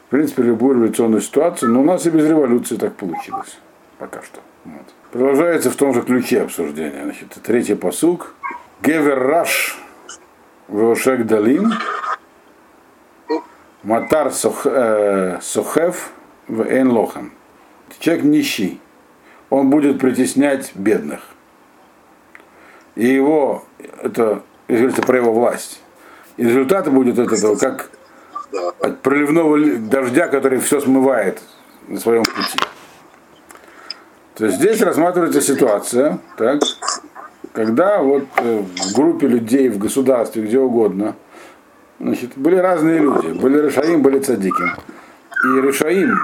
В 0.06 0.10
принципе, 0.10 0.44
любую 0.44 0.76
революционную 0.76 1.20
ситуацию, 1.20 1.72
но 1.72 1.80
у 1.80 1.84
нас 1.84 2.06
и 2.06 2.10
без 2.10 2.28
революции 2.28 2.76
так 2.76 2.94
получилось. 2.94 3.58
Пока 3.98 4.22
что. 4.22 4.40
Вот. 4.64 4.94
Продолжается 5.10 5.70
в 5.70 5.74
том 5.74 5.94
же 5.94 6.02
ключе 6.02 6.42
обсуждения. 6.42 7.02
Значит, 7.02 7.36
третий 7.42 7.74
посук. 7.74 8.34
Гевер 8.82 9.18
Раш 9.18 9.76
Вошек 10.68 11.26
Далим 11.26 11.72
Матар 13.82 14.30
э, 14.64 15.38
Сохев 15.42 16.12
в 16.46 16.62
Эйн 16.62 16.90
Лохан. 16.90 17.32
Человек 17.98 18.24
нищий. 18.24 18.80
Он 19.50 19.70
будет 19.70 19.98
притеснять 19.98 20.72
бедных. 20.76 21.20
И 22.94 23.06
его, 23.06 23.64
это, 24.02 24.42
говорится 24.68 25.02
про 25.02 25.16
его 25.18 25.32
власть. 25.32 25.80
И 26.36 26.44
результат 26.44 26.92
будет 26.92 27.18
от 27.18 27.32
этого, 27.32 27.56
как 27.56 27.90
от 28.80 29.00
проливного 29.00 29.58
дождя, 29.78 30.28
который 30.28 30.58
все 30.58 30.80
смывает 30.80 31.40
на 31.88 31.98
своем 31.98 32.22
пути. 32.22 32.58
То 34.34 34.46
есть 34.46 34.58
здесь 34.58 34.80
рассматривается 34.82 35.40
ситуация, 35.40 36.18
так, 36.36 36.60
когда 37.52 38.02
вот 38.02 38.24
э, 38.36 38.62
в 38.62 38.94
группе 38.94 39.26
людей, 39.26 39.70
в 39.70 39.78
государстве, 39.78 40.42
где 40.42 40.58
угодно, 40.58 41.16
значит, 41.98 42.32
были 42.36 42.56
разные 42.56 42.98
люди. 42.98 43.28
Были 43.28 43.62
Решаим, 43.62 44.02
были 44.02 44.18
Цадиким. 44.18 44.72
И 45.42 45.60
Решаим, 45.62 46.18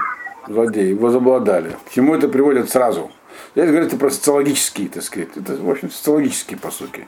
злодеи, 0.47 0.93
возобладали. 0.93 1.75
К 1.87 1.91
чему 1.91 2.13
это 2.13 2.27
приводит 2.27 2.69
сразу? 2.69 3.11
Здесь 3.55 3.69
говорится 3.69 3.97
про 3.97 4.11
социологические, 4.11 4.89
так 4.89 5.01
сказать. 5.01 5.29
Это, 5.35 5.55
в 5.55 5.69
общем, 5.69 5.89
социологические 5.89 6.59
посуки. 6.59 7.07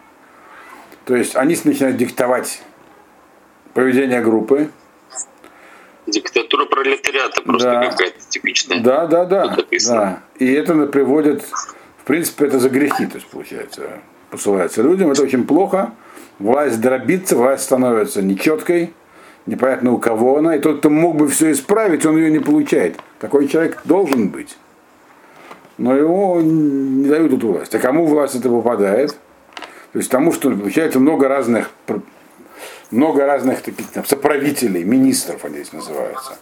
То 1.05 1.15
есть 1.15 1.35
они 1.35 1.55
начинают 1.63 1.97
диктовать 1.97 2.63
поведение 3.75 4.21
группы, 4.21 4.69
Диктатура 6.07 6.65
пролетариата 6.65 7.41
просто 7.41 7.69
да. 7.69 7.89
какая-то 7.89 8.19
типичная. 8.29 8.81
Да, 8.81 9.07
да, 9.07 9.25
да, 9.25 9.57
да. 9.87 10.23
И 10.37 10.51
это 10.51 10.85
приводит, 10.85 11.43
в 11.97 12.03
принципе, 12.05 12.45
это 12.45 12.59
за 12.59 12.69
грехи, 12.69 13.07
то 13.07 13.15
есть 13.15 13.27
получается, 13.27 14.01
посылается 14.29 14.81
людям. 14.83 15.11
Это 15.11 15.23
очень 15.23 15.45
плохо. 15.45 15.91
Власть 16.37 16.79
дробится, 16.81 17.35
власть 17.35 17.63
становится 17.63 18.21
нечеткой, 18.21 18.93
непонятно 19.45 19.93
у 19.93 19.97
кого 19.97 20.37
она. 20.37 20.55
И 20.55 20.59
тот, 20.59 20.79
кто 20.79 20.89
мог 20.89 21.15
бы 21.15 21.27
все 21.27 21.51
исправить, 21.51 22.05
он 22.05 22.17
ее 22.17 22.29
не 22.29 22.39
получает. 22.39 22.97
Такой 23.19 23.47
человек 23.47 23.81
должен 23.85 24.29
быть. 24.29 24.57
Но 25.77 25.95
его 25.95 26.39
не 26.41 27.07
дают 27.07 27.33
эту 27.33 27.51
власть. 27.51 27.73
А 27.73 27.79
кому 27.79 28.05
власть 28.05 28.35
это 28.35 28.49
попадает? 28.49 29.17
То 29.91 29.99
есть 29.99 30.11
тому, 30.11 30.33
что 30.33 30.51
получается 30.51 30.99
много 30.99 31.27
разных 31.27 31.69
много 32.91 33.25
разных 33.25 33.61
таких 33.61 33.87
там, 33.87 34.05
соправителей, 34.05 34.83
министров 34.83 35.45
они 35.45 35.55
здесь 35.55 35.73
называются. 35.73 36.37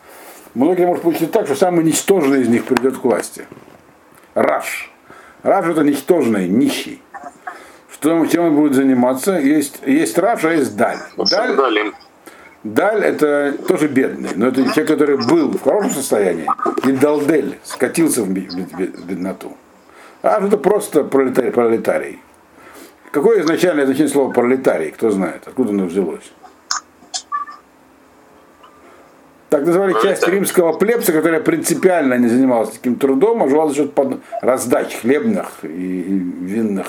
Многие 0.53 0.85
может 0.85 1.03
получить 1.03 1.31
так, 1.31 1.45
что 1.45 1.55
самый 1.55 1.83
ничтожный 1.83 2.41
из 2.41 2.47
них 2.47 2.65
придет 2.65 2.97
к 2.97 3.03
власти. 3.03 3.47
Раш. 4.35 4.91
Раш 5.41 5.65
это 5.65 5.81
ничтожный, 5.81 6.47
нищий. 6.47 7.01
Что, 7.91 8.25
чем 8.25 8.45
он 8.45 8.55
будет 8.55 8.73
заниматься? 8.73 9.39
Есть, 9.39 9.79
есть 9.85 10.17
Раш, 10.17 10.43
а 10.45 10.53
есть 10.53 10.75
Даль. 10.75 10.97
Даль, 11.17 11.93
Даль 12.63 13.03
это 13.03 13.57
тоже 13.67 13.87
бедный, 13.87 14.29
но 14.35 14.47
это 14.47 14.63
человек, 14.63 14.87
который 14.87 15.17
был 15.17 15.51
в 15.51 15.61
хорошем 15.61 15.91
состоянии. 15.91 16.47
И 16.85 16.91
Далдель 16.93 17.59
скатился 17.63 18.23
в 18.23 18.29
бедноту. 18.29 19.57
А 20.21 20.45
это 20.45 20.57
просто 20.57 21.03
пролетарий. 21.03 21.51
пролетарий. 21.51 22.19
Какое 23.13 23.41
изначальное 23.41 23.85
значение 23.85 24.11
слова 24.11 24.31
пролетарий, 24.31 24.89
кто 24.89 25.11
знает, 25.11 25.43
откуда 25.45 25.69
оно 25.69 25.85
взялось? 25.85 26.33
Так 29.49 29.67
называли 29.67 29.93
часть 30.01 30.27
римского 30.27 30.73
плебса, 30.73 31.13
которая 31.13 31.39
принципиально 31.39 32.15
не 32.15 32.27
занималась 32.27 32.71
таким 32.71 32.95
трудом, 32.95 33.43
а 33.43 33.49
жила 33.49 33.67
за 33.69 33.75
счет 33.75 33.93
раздач 34.41 34.95
хлебных 34.95 35.59
и 35.61 35.67
винных 35.67 36.87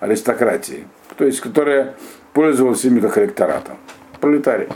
аристократии. 0.00 0.86
То 1.18 1.26
есть, 1.26 1.40
которая 1.40 1.94
пользовалась 2.32 2.82
ими 2.86 3.00
как 3.00 3.18
электоратом. 3.18 3.76
Пролетарий. 4.18 4.68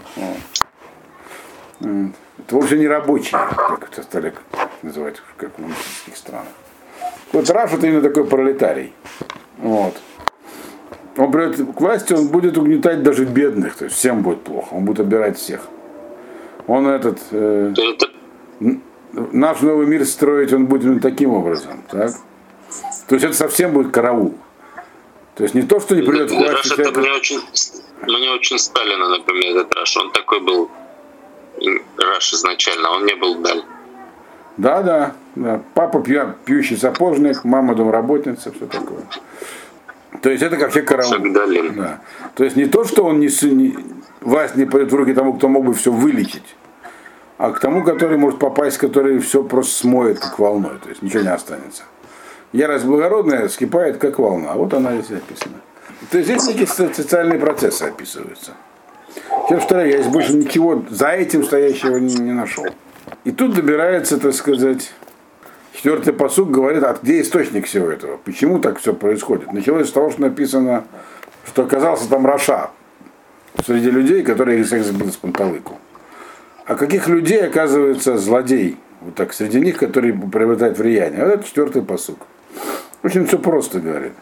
Вот. 1.80 2.10
Это 2.40 2.54
вовсе 2.54 2.76
не 2.76 2.86
рабочие, 2.86 3.40
как 3.56 3.88
это 3.90 4.02
стали 4.02 4.34
называть 4.82 5.16
в 5.16 5.34
коммунистических 5.34 6.14
странах. 6.14 6.52
Вот 7.32 7.48
Раф 7.48 7.72
это 7.72 7.86
именно 7.86 8.02
такой 8.02 8.26
пролетарий. 8.26 8.92
Вот. 9.56 9.94
Он 11.16 11.30
придет 11.32 11.74
к 11.74 11.80
власти, 11.80 12.12
он 12.12 12.28
будет 12.28 12.56
угнетать 12.56 13.02
даже 13.02 13.24
бедных, 13.24 13.74
то 13.76 13.84
есть 13.86 13.96
всем 13.96 14.22
будет 14.22 14.42
плохо, 14.42 14.74
он 14.74 14.84
будет 14.84 15.00
отбирать 15.00 15.38
всех. 15.38 15.60
Он 16.66 16.86
этот, 16.86 17.18
э, 17.32 17.74
наш 19.12 19.60
новый 19.60 19.86
мир 19.86 20.04
строить, 20.04 20.52
он 20.52 20.66
будет 20.66 20.84
именно 20.84 21.00
таким 21.00 21.32
образом, 21.32 21.82
так? 21.90 22.12
То 23.08 23.14
есть 23.16 23.24
это 23.24 23.34
совсем 23.34 23.72
будет 23.72 23.90
караул. 23.92 24.34
То 25.34 25.44
есть 25.44 25.54
не 25.54 25.62
то, 25.62 25.80
что 25.80 25.96
не 25.96 26.02
придет 26.02 26.30
к 26.30 26.34
власти. 26.34 26.68
Раш 26.68 26.78
это 26.78 27.00
мне 27.00 27.12
очень, 27.12 27.40
мне 28.02 28.30
очень 28.30 28.58
Сталина 28.58 29.08
напоминает 29.08 29.56
этот 29.56 29.74
Раш. 29.74 29.96
Он 29.96 30.12
такой 30.12 30.40
был 30.40 30.70
Раш 31.96 32.32
изначально, 32.34 32.90
он 32.90 33.06
не 33.06 33.14
был 33.14 33.36
Даль. 33.36 33.64
Да, 34.56 34.82
да, 34.82 35.14
да. 35.34 35.62
Папа 35.74 36.02
пью, 36.02 36.34
пьющий 36.44 36.76
сапожник, 36.76 37.44
мама 37.44 37.74
домработница, 37.74 38.52
все 38.52 38.66
такое. 38.66 39.00
То 40.22 40.30
есть 40.30 40.42
это 40.42 40.56
как 40.56 40.70
все 40.70 40.82
караул. 40.82 41.14
Да. 41.74 42.00
То 42.34 42.44
есть 42.44 42.56
не 42.56 42.66
то, 42.66 42.84
что 42.84 43.04
он 43.04 43.20
не, 43.20 43.28
не 43.54 43.76
власть 44.20 44.56
не 44.56 44.66
пойдет 44.66 44.92
в 44.92 44.96
руки 44.96 45.14
тому, 45.14 45.34
кто 45.34 45.48
мог 45.48 45.64
бы 45.64 45.74
все 45.74 45.90
вылечить, 45.90 46.56
а 47.38 47.52
к 47.52 47.60
тому, 47.60 47.82
который 47.82 48.18
может 48.18 48.38
попасть, 48.38 48.78
который 48.78 49.18
все 49.18 49.42
просто 49.42 49.74
смоет 49.74 50.18
как 50.18 50.38
волной, 50.38 50.78
то 50.82 50.88
есть 50.90 51.02
ничего 51.02 51.22
не 51.22 51.32
останется. 51.32 51.84
Ярость 52.52 52.84
благородная 52.84 53.48
скипает 53.48 53.98
как 53.98 54.18
волна. 54.18 54.54
Вот 54.54 54.74
она 54.74 54.96
здесь 54.96 55.18
описана. 55.18 55.60
То 56.10 56.18
есть 56.18 56.30
здесь 56.30 56.46
некие 56.46 56.66
социальные 56.66 57.38
процессы 57.38 57.84
описываются. 57.84 58.52
Я 59.48 59.56
повторяю, 59.56 59.90
я 59.90 59.98
здесь 59.98 60.12
больше 60.12 60.34
ничего 60.34 60.84
за 60.90 61.08
этим 61.08 61.44
стоящего 61.44 61.96
не, 61.96 62.14
не 62.14 62.32
нашел. 62.32 62.66
И 63.24 63.30
тут 63.30 63.54
добирается, 63.54 64.18
так 64.18 64.34
сказать, 64.34 64.92
четвертый 65.72 66.12
посуд 66.12 66.50
говорит, 66.50 66.82
а 66.82 66.96
где 67.00 67.20
источник 67.20 67.66
всего 67.66 67.90
этого? 67.90 68.16
Почему 68.18 68.58
так 68.58 68.78
все 68.78 68.94
происходит? 68.94 69.52
Началось 69.52 69.88
с 69.88 69.92
того, 69.92 70.10
что 70.10 70.22
написано, 70.22 70.84
что 71.46 71.62
оказался 71.62 72.08
там 72.08 72.26
Раша 72.26 72.70
среди 73.64 73.90
людей, 73.90 74.22
которые 74.22 74.60
их 74.60 74.66
всех 74.66 74.84
забили 74.84 75.10
с 75.10 75.16
панталыку. 75.16 75.78
А 76.66 76.74
каких 76.74 77.08
людей 77.08 77.44
оказывается 77.44 78.16
злодей? 78.16 78.78
Вот 79.00 79.14
так, 79.14 79.32
среди 79.32 79.60
них, 79.60 79.78
которые 79.78 80.12
приобретают 80.12 80.78
влияние. 80.78 81.24
Вот 81.24 81.34
это 81.34 81.44
четвертый 81.44 81.82
посуд. 81.82 82.18
Очень 83.02 83.26
все 83.26 83.38
просто 83.38 83.80
говорит. 83.80 84.12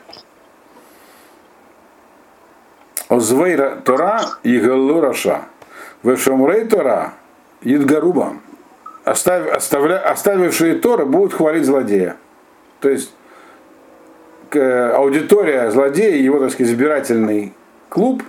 Озвейра 3.08 3.76
Тора 3.84 4.20
и 4.42 4.60
Раша. 4.60 5.46
Вешомрей 6.02 6.64
Тора 6.66 7.14
Идгарубам 7.62 8.40
оставив, 9.10 9.52
оставля, 9.54 9.98
оставившие 9.98 10.74
Тора 10.76 11.04
будут 11.04 11.34
хвалить 11.34 11.64
злодея. 11.64 12.16
То 12.80 12.88
есть 12.88 13.12
аудитория 14.52 15.70
злодея, 15.70 16.16
его, 16.16 16.38
так 16.38 16.52
сказать, 16.52 16.72
избирательный 16.72 17.52
клуб, 17.88 18.22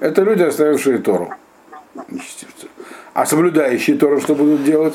это 0.00 0.22
люди, 0.22 0.42
оставившие 0.42 0.98
Тору. 0.98 1.34
А 3.14 3.26
соблюдающие 3.26 3.96
Тору 3.96 4.20
что 4.20 4.34
будут 4.34 4.64
делать? 4.64 4.94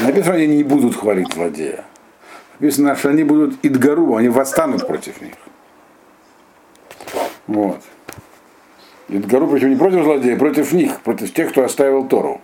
Написано, 0.00 0.34
они 0.34 0.46
не 0.48 0.64
будут 0.64 0.96
хвалить 0.96 1.32
злодея. 1.32 1.84
Написано, 2.58 2.96
что 2.96 3.08
они 3.08 3.24
будут 3.24 3.54
идгару, 3.62 4.16
они 4.16 4.28
восстанут 4.28 4.86
против 4.86 5.20
них. 5.20 5.34
Вот. 7.46 7.80
Идгару, 9.08 9.48
причем 9.48 9.70
не 9.70 9.76
против 9.76 10.04
злодея, 10.04 10.36
против 10.36 10.72
них, 10.72 11.00
против 11.00 11.32
тех, 11.32 11.50
кто 11.50 11.64
оставил 11.64 12.06
Тору. 12.06 12.40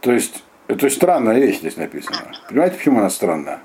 То 0.00 0.12
есть, 0.12 0.42
это 0.68 0.88
странная 0.88 1.38
вещь 1.38 1.58
здесь 1.58 1.76
написана. 1.76 2.18
Понимаете, 2.48 2.76
почему 2.76 3.00
она 3.00 3.10
странная? 3.10 3.60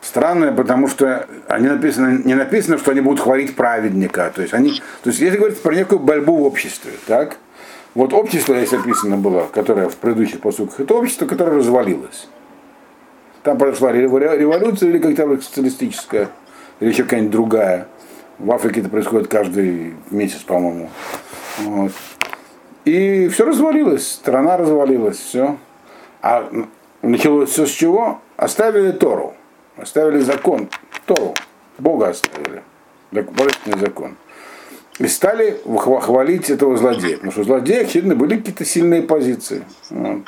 Странная, 0.00 0.52
потому 0.52 0.86
что 0.88 1.26
они 1.48 1.68
написаны, 1.68 2.22
не 2.24 2.34
написано, 2.34 2.78
что 2.78 2.90
они 2.90 3.00
будут 3.00 3.20
хвалить 3.20 3.56
праведника. 3.56 4.30
То 4.34 4.42
есть, 4.42 4.52
они, 4.54 4.82
то 5.02 5.10
есть 5.10 5.20
если 5.20 5.38
говорить 5.38 5.60
про 5.62 5.74
некую 5.74 5.98
борьбу 5.98 6.36
в 6.36 6.42
обществе, 6.42 6.92
так? 7.06 7.38
Вот 7.94 8.12
общество 8.12 8.54
здесь 8.56 8.72
описано 8.72 9.16
было, 9.16 9.46
которое 9.52 9.88
в 9.88 9.96
предыдущих 9.96 10.40
посылках, 10.40 10.80
это 10.80 10.94
общество, 10.94 11.26
которое 11.26 11.56
развалилось. 11.56 12.28
Там 13.44 13.56
произошла 13.56 13.92
революция 13.92 14.88
или 14.88 14.98
как-то 14.98 15.40
социалистическая, 15.40 16.28
или 16.80 16.90
еще 16.90 17.04
какая-нибудь 17.04 17.32
другая. 17.32 17.88
В 18.38 18.50
Африке 18.50 18.80
это 18.80 18.88
происходит 18.88 19.28
каждый 19.28 19.94
месяц, 20.10 20.40
по-моему. 20.40 20.90
Вот. 21.58 21.92
И 22.84 23.28
все 23.28 23.46
развалилось, 23.46 24.06
страна 24.06 24.56
развалилась, 24.56 25.18
все. 25.18 25.56
А 26.20 26.50
началось 27.02 27.50
все 27.50 27.66
с 27.66 27.70
чего? 27.70 28.20
Оставили 28.36 28.92
Тору, 28.92 29.34
оставили 29.76 30.18
закон, 30.20 30.68
Тору, 31.06 31.34
Бога 31.78 32.08
оставили, 32.08 32.62
божественный 33.10 33.78
закон. 33.78 34.16
И 34.98 35.08
стали 35.08 35.60
хвалить 36.00 36.50
этого 36.50 36.76
злодея. 36.76 37.16
Потому 37.16 37.32
что 37.32 37.40
у 37.40 37.44
злодея, 37.44 37.82
очевидно, 37.82 38.14
были 38.14 38.36
какие-то 38.36 38.64
сильные 38.64 39.02
позиции. 39.02 39.64
Вот. 39.90 40.22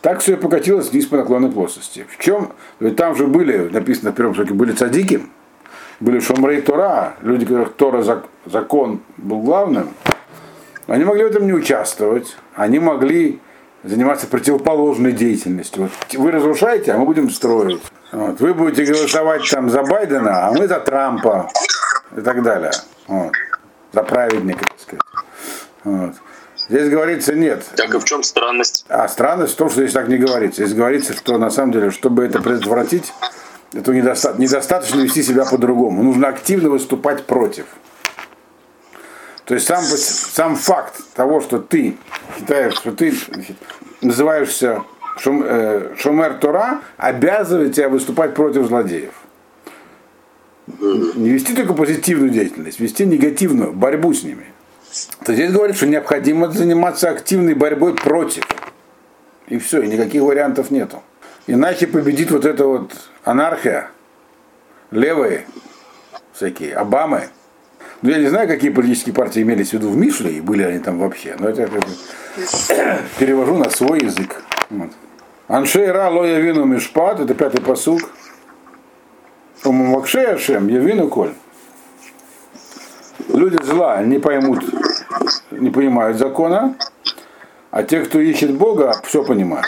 Так 0.00 0.20
все 0.20 0.32
и 0.32 0.36
покатилось 0.36 0.90
вниз 0.90 1.06
по 1.06 1.18
наклонной 1.18 1.52
плоскости. 1.52 2.06
В 2.08 2.18
чем? 2.18 2.52
Ведь 2.80 2.96
там 2.96 3.14
же 3.14 3.26
были, 3.26 3.68
написано 3.68 4.12
в 4.12 4.14
первом 4.14 4.34
сроке, 4.34 4.54
были 4.54 4.72
цадики, 4.72 5.22
были 6.00 6.20
шумрей 6.20 6.62
Тора, 6.62 7.14
люди, 7.20 7.44
которых 7.44 7.74
Тора 7.74 8.24
закон 8.46 9.00
был 9.18 9.40
главным, 9.40 9.90
они 10.90 11.04
могли 11.04 11.24
в 11.24 11.28
этом 11.28 11.46
не 11.46 11.52
участвовать, 11.52 12.36
они 12.54 12.80
могли 12.80 13.40
заниматься 13.84 14.26
противоположной 14.26 15.12
деятельностью. 15.12 15.82
Вот 15.82 15.92
вы 16.14 16.30
разрушаете, 16.32 16.92
а 16.92 16.98
мы 16.98 17.04
будем 17.04 17.30
строить. 17.30 17.80
Вот. 18.12 18.40
Вы 18.40 18.54
будете 18.54 18.84
голосовать 18.84 19.48
там 19.48 19.70
за 19.70 19.82
Байдена, 19.82 20.48
а 20.48 20.52
мы 20.52 20.66
за 20.66 20.80
Трампа 20.80 21.48
и 22.16 22.20
так 22.20 22.42
далее. 22.42 22.72
Вот. 23.06 23.32
За 23.92 24.02
праведника, 24.02 24.64
так 24.64 24.80
сказать. 24.80 25.02
Вот. 25.84 26.14
Здесь 26.68 26.88
говорится 26.88 27.34
нет. 27.34 27.64
Так 27.76 27.94
и 27.94 27.98
в 27.98 28.04
чем 28.04 28.22
странность? 28.22 28.84
А 28.88 29.08
странность 29.08 29.54
в 29.54 29.56
том, 29.56 29.70
что 29.70 29.82
здесь 29.82 29.92
так 29.92 30.08
не 30.08 30.18
говорится. 30.18 30.64
Здесь 30.64 30.76
говорится, 30.76 31.12
что 31.14 31.38
на 31.38 31.50
самом 31.50 31.72
деле, 31.72 31.90
чтобы 31.90 32.24
это 32.24 32.42
предотвратить, 32.42 33.12
это 33.72 33.92
недостаточно, 33.92 34.42
недостаточно 34.42 35.00
вести 35.00 35.22
себя 35.22 35.44
по-другому. 35.44 36.02
Нужно 36.02 36.28
активно 36.28 36.68
выступать 36.68 37.24
против. 37.24 37.66
То 39.50 39.54
есть 39.54 39.66
сам, 39.66 39.82
сам 39.82 40.54
факт 40.54 41.02
того, 41.12 41.40
что 41.40 41.58
ты 41.58 41.96
считаешь, 42.38 42.72
что 42.72 42.92
ты 42.92 43.10
значит, 43.10 43.56
называешься 44.00 44.84
шум, 45.18 45.42
э, 45.44 45.96
Шумер 45.98 46.34
Тора, 46.34 46.82
обязывает 46.96 47.74
тебя 47.74 47.88
выступать 47.88 48.32
против 48.34 48.68
злодеев. 48.68 49.10
Не 50.68 51.30
вести 51.30 51.56
только 51.56 51.74
позитивную 51.74 52.30
деятельность, 52.30 52.78
вести 52.78 53.04
негативную, 53.04 53.72
борьбу 53.72 54.14
с 54.14 54.22
ними. 54.22 54.46
То 55.24 55.34
здесь 55.34 55.50
говорит, 55.50 55.74
что 55.74 55.88
необходимо 55.88 56.48
заниматься 56.52 57.10
активной 57.10 57.54
борьбой 57.54 57.96
против. 57.96 58.44
И 59.48 59.58
все, 59.58 59.82
и 59.82 59.88
никаких 59.88 60.22
вариантов 60.22 60.70
нету. 60.70 61.02
Иначе 61.48 61.88
победит 61.88 62.30
вот 62.30 62.44
эта 62.44 62.66
вот 62.66 62.92
анархия, 63.24 63.90
левые 64.92 65.44
всякие, 66.34 66.74
Обамы, 66.74 67.30
ну, 68.02 68.10
я 68.10 68.18
не 68.18 68.28
знаю, 68.28 68.48
какие 68.48 68.70
политические 68.70 69.14
партии 69.14 69.42
имелись 69.42 69.70
в 69.70 69.72
виду 69.74 69.90
в 69.90 69.96
Мишле, 69.96 70.32
и 70.32 70.40
были 70.40 70.62
они 70.62 70.78
там 70.78 70.98
вообще, 70.98 71.36
но 71.38 71.48
это 71.48 71.62
я 71.62 71.68
как 71.68 71.80
бы 71.80 71.86
перевожу 73.18 73.58
на 73.58 73.68
свой 73.68 74.00
язык. 74.00 74.42
Вот. 74.70 74.90
Аншейра 75.48 76.08
лоя 76.08 76.38
вину 76.38 76.64
мишпат, 76.64 77.20
это 77.20 77.34
пятый 77.34 77.60
посуг. 77.60 78.00
Умамакшей 79.64 80.26
Ашем, 80.26 80.68
явину 80.68 81.08
коль. 81.08 81.34
Люди 83.28 83.62
зла 83.62 84.02
не 84.02 84.18
поймут, 84.18 84.64
не 85.50 85.70
понимают 85.70 86.16
закона, 86.16 86.76
а 87.70 87.82
те, 87.82 88.00
кто 88.00 88.18
ищет 88.18 88.54
Бога, 88.54 88.94
все 89.04 89.22
понимают. 89.22 89.66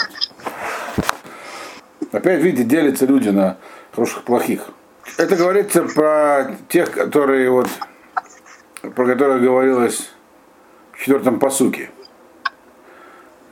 Опять, 2.12 2.40
видите, 2.40 2.64
делятся 2.64 3.05
люди 3.05 3.28
на 3.28 3.59
хороших 3.95 4.22
и 4.22 4.24
плохих. 4.24 4.70
Это 5.18 5.37
говорится 5.37 5.83
про 5.83 6.57
тех, 6.68 6.91
которые 6.91 7.51
вот 7.51 7.68
про 8.83 9.07
которое 9.07 9.39
говорилось 9.39 10.11
в 10.93 10.99
четвертом 10.99 11.39
посуке, 11.39 11.91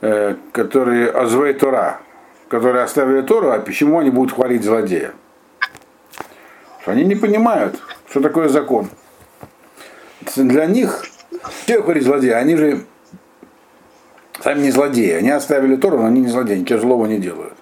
э, 0.01 0.35
которые 0.51 1.09
Азвей 1.09 1.53
Тора, 1.53 2.01
которые 2.49 2.83
оставили 2.83 3.21
Тору, 3.21 3.51
а 3.51 3.59
почему 3.59 3.99
они 3.99 4.09
будут 4.09 4.35
хвалить 4.35 4.63
злодея? 4.63 5.13
Они 6.85 7.05
не 7.05 7.15
понимают, 7.15 7.79
что 8.09 8.21
такое 8.21 8.49
закон. 8.49 8.89
Для 10.35 10.65
них, 10.65 11.05
все 11.63 11.81
хвалить 11.81 12.03
злодея, 12.03 12.37
они 12.37 12.55
же 12.57 12.85
сами 14.41 14.61
не 14.61 14.71
злодеи. 14.71 15.11
Они 15.11 15.29
оставили 15.29 15.75
Тору, 15.75 15.97
но 15.97 16.07
они 16.07 16.21
не 16.21 16.27
злодеи, 16.27 16.57
ничего 16.57 16.79
злого 16.79 17.05
не 17.05 17.19
делают. 17.19 17.53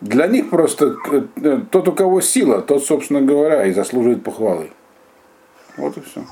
Для 0.00 0.26
них 0.26 0.50
просто 0.50 0.96
э, 1.12 1.60
тот, 1.70 1.86
у 1.86 1.92
кого 1.92 2.20
сила, 2.20 2.60
тот, 2.60 2.84
собственно 2.84 3.20
говоря, 3.20 3.66
и 3.66 3.72
заслуживает 3.72 4.24
похвалы. 4.24 4.72
Вот 5.76 5.96
и 5.96 6.00
все. 6.00 6.24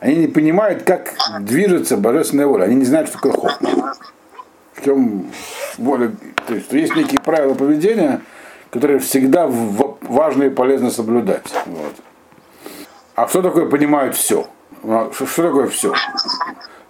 Они 0.00 0.16
не 0.16 0.26
понимают, 0.26 0.82
как 0.82 1.14
движется 1.40 1.98
божественная 1.98 2.46
воля. 2.46 2.64
Они 2.64 2.76
не 2.76 2.84
знают, 2.84 3.08
что 3.08 3.18
такое 3.18 3.32
хохма. 3.32 3.94
В 4.72 4.84
чем 4.84 5.30
воля. 5.76 6.12
То 6.46 6.54
есть 6.54 6.72
есть 6.72 6.96
некие 6.96 7.20
правила 7.20 7.54
поведения, 7.54 8.22
которые 8.70 8.98
всегда 8.98 9.46
важно 9.46 10.44
и 10.44 10.50
полезно 10.50 10.90
соблюдать. 10.90 11.44
Вот. 11.66 11.94
А 13.14 13.28
что 13.28 13.42
такое 13.42 13.66
понимают 13.66 14.16
все? 14.16 14.46
А 14.82 15.10
Что, 15.12 15.26
что 15.26 15.42
такое 15.42 15.66
все? 15.66 15.94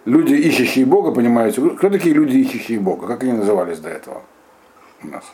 Люди, 0.04 0.34
ищущие 0.34 0.86
Бога, 0.86 1.10
понимаете, 1.10 1.60
кто 1.60 1.90
такие 1.90 2.14
люди, 2.14 2.36
ищущие 2.38 2.78
Бога? 2.78 3.08
Как 3.08 3.24
они 3.24 3.32
назывались 3.32 3.78
до 3.80 3.88
этого 3.88 4.22
у 5.02 5.08
нас? 5.08 5.24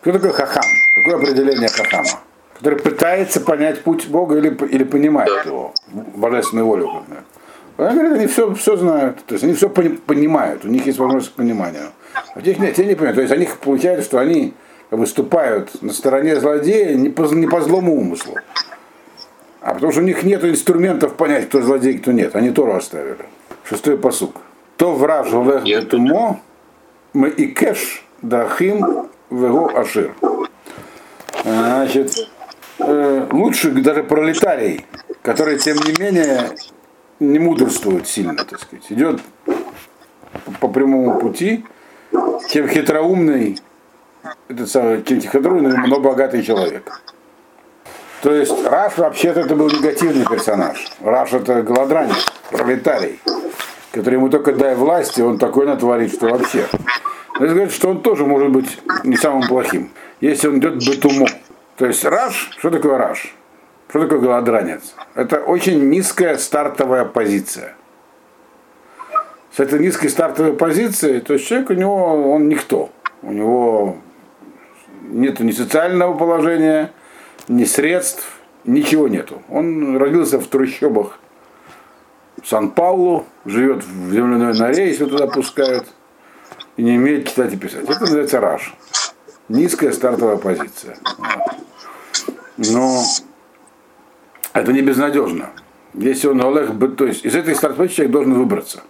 Кто 0.00 0.12
такой 0.12 0.32
хахам? 0.32 0.62
Какое 0.96 1.20
определение 1.20 1.68
хахама? 1.68 2.20
Который 2.60 2.78
пытается 2.78 3.40
понять 3.40 3.82
путь 3.82 4.06
Бога 4.08 4.36
или, 4.36 4.54
или 4.66 4.84
понимает 4.84 5.46
его, 5.46 5.72
божественную 6.14 6.66
волю. 6.66 6.92
например. 6.92 7.24
Они 7.78 7.98
говорят, 7.98 8.18
они 8.18 8.26
все, 8.26 8.54
все 8.54 8.76
знают, 8.76 9.24
то 9.24 9.32
есть 9.34 9.44
они 9.44 9.54
все 9.54 9.70
пони- 9.70 9.96
понимают, 9.96 10.66
у 10.66 10.68
них 10.68 10.84
есть 10.84 10.98
возможность 10.98 11.32
к 11.32 11.36
пониманию. 11.36 11.86
А 12.34 12.42
тех 12.42 12.58
нет, 12.58 12.74
те 12.74 12.84
не 12.84 12.94
понимают. 12.94 13.16
То 13.16 13.22
есть 13.22 13.32
они 13.32 13.48
получается, 13.62 14.04
что 14.04 14.18
они 14.18 14.52
выступают 14.90 15.80
на 15.82 15.92
стороне 15.92 16.38
злодея 16.38 16.94
не 16.94 17.08
по, 17.08 17.22
не 17.22 17.46
по 17.46 17.62
злому 17.62 17.96
умыслу. 17.96 18.34
А 19.62 19.72
потому 19.74 19.92
что 19.92 20.02
у 20.02 20.04
них 20.04 20.22
нет 20.22 20.44
инструментов 20.44 21.14
понять, 21.14 21.48
кто 21.48 21.62
злодей, 21.62 21.96
кто 21.98 22.12
нет. 22.12 22.36
Они 22.36 22.50
Тору 22.50 22.74
оставили. 22.74 23.24
Шестой 23.64 23.96
посук. 23.96 24.36
То 24.76 24.92
враж 24.94 25.30
влех 25.30 25.64
бетумо, 25.64 26.40
мы 27.14 27.28
и 27.28 27.46
кэш 27.46 28.04
дахим 28.20 29.08
вего 29.30 29.70
ашир. 29.74 30.14
Значит, 31.44 32.28
э, 32.80 33.80
даже 33.82 34.02
пролетарий, 34.04 34.84
который, 35.22 35.58
тем 35.58 35.76
не 35.76 36.00
менее, 36.00 36.50
не 37.20 37.38
мудрствует 37.38 38.06
сильно, 38.06 38.34
так 38.34 38.60
сказать, 38.60 38.84
идет 38.90 39.20
по, 40.60 40.68
прямому 40.68 41.18
пути, 41.18 41.64
чем 42.50 42.68
хитроумный, 42.68 43.58
этот 44.48 44.70
самый, 44.70 45.02
чем 45.02 45.20
хитроумный, 45.20 45.86
но 45.86 46.00
богатый 46.00 46.42
человек. 46.42 47.02
То 48.22 48.32
есть 48.32 48.52
Раш 48.66 48.98
вообще-то 48.98 49.40
это 49.40 49.56
был 49.56 49.70
негативный 49.70 50.26
персонаж. 50.26 50.86
Раш 51.02 51.32
это 51.32 51.62
голодранец, 51.62 52.26
пролетарий, 52.50 53.18
который 53.92 54.14
ему 54.14 54.28
только 54.28 54.52
дай 54.52 54.74
власти, 54.74 55.20
он 55.22 55.38
такой 55.38 55.66
натворит, 55.66 56.12
что 56.12 56.28
вообще. 56.28 56.66
Но 57.38 57.46
это 57.46 57.54
говорит, 57.54 57.72
что 57.72 57.88
он 57.88 58.02
тоже 58.02 58.26
может 58.26 58.50
быть 58.50 58.78
не 59.04 59.16
самым 59.16 59.48
плохим, 59.48 59.90
если 60.20 60.48
он 60.48 60.58
идет 60.58 60.76
бетумо. 60.86 61.26
То 61.80 61.86
есть 61.86 62.04
Раш, 62.04 62.50
что 62.58 62.68
такое 62.68 62.98
Раш? 62.98 63.34
Что 63.88 64.00
такое 64.00 64.18
голодранец? 64.18 64.94
Это 65.14 65.38
очень 65.40 65.88
низкая 65.88 66.36
стартовая 66.36 67.06
позиция. 67.06 67.74
С 69.56 69.60
этой 69.60 69.78
низкой 69.78 70.08
стартовой 70.08 70.52
позиции, 70.52 71.20
то 71.20 71.32
есть 71.32 71.46
человек 71.46 71.70
у 71.70 71.72
него, 71.72 72.34
он 72.34 72.50
никто. 72.50 72.90
У 73.22 73.32
него 73.32 73.96
нет 75.04 75.40
ни 75.40 75.52
социального 75.52 76.14
положения, 76.18 76.92
ни 77.48 77.64
средств, 77.64 78.30
ничего 78.66 79.08
нету. 79.08 79.40
Он 79.48 79.96
родился 79.96 80.38
в 80.38 80.46
трущобах 80.48 81.18
Сан-Паулу, 82.44 83.24
живет 83.46 83.84
в 83.84 84.12
земляной 84.12 84.52
норе, 84.52 84.88
если 84.88 85.06
туда 85.06 85.26
пускают, 85.28 85.86
и 86.76 86.82
не 86.82 86.98
умеет 86.98 87.26
читать 87.26 87.54
и 87.54 87.56
писать. 87.56 87.84
Это 87.88 88.00
называется 88.00 88.38
раш. 88.38 88.74
Низкая 89.48 89.92
стартовая 89.92 90.36
позиция. 90.36 90.98
Вот. 91.16 91.69
Но 92.68 93.02
это 94.52 94.72
не 94.72 94.82
безнадежно. 94.82 95.50
Если 95.94 96.28
он 96.28 96.40
Олег, 96.44 96.96
то 96.96 97.06
есть 97.06 97.24
из 97.24 97.34
этой 97.34 97.54
стартовой 97.54 97.88
человек 97.88 98.12
должен 98.12 98.34
выбраться. 98.34 98.82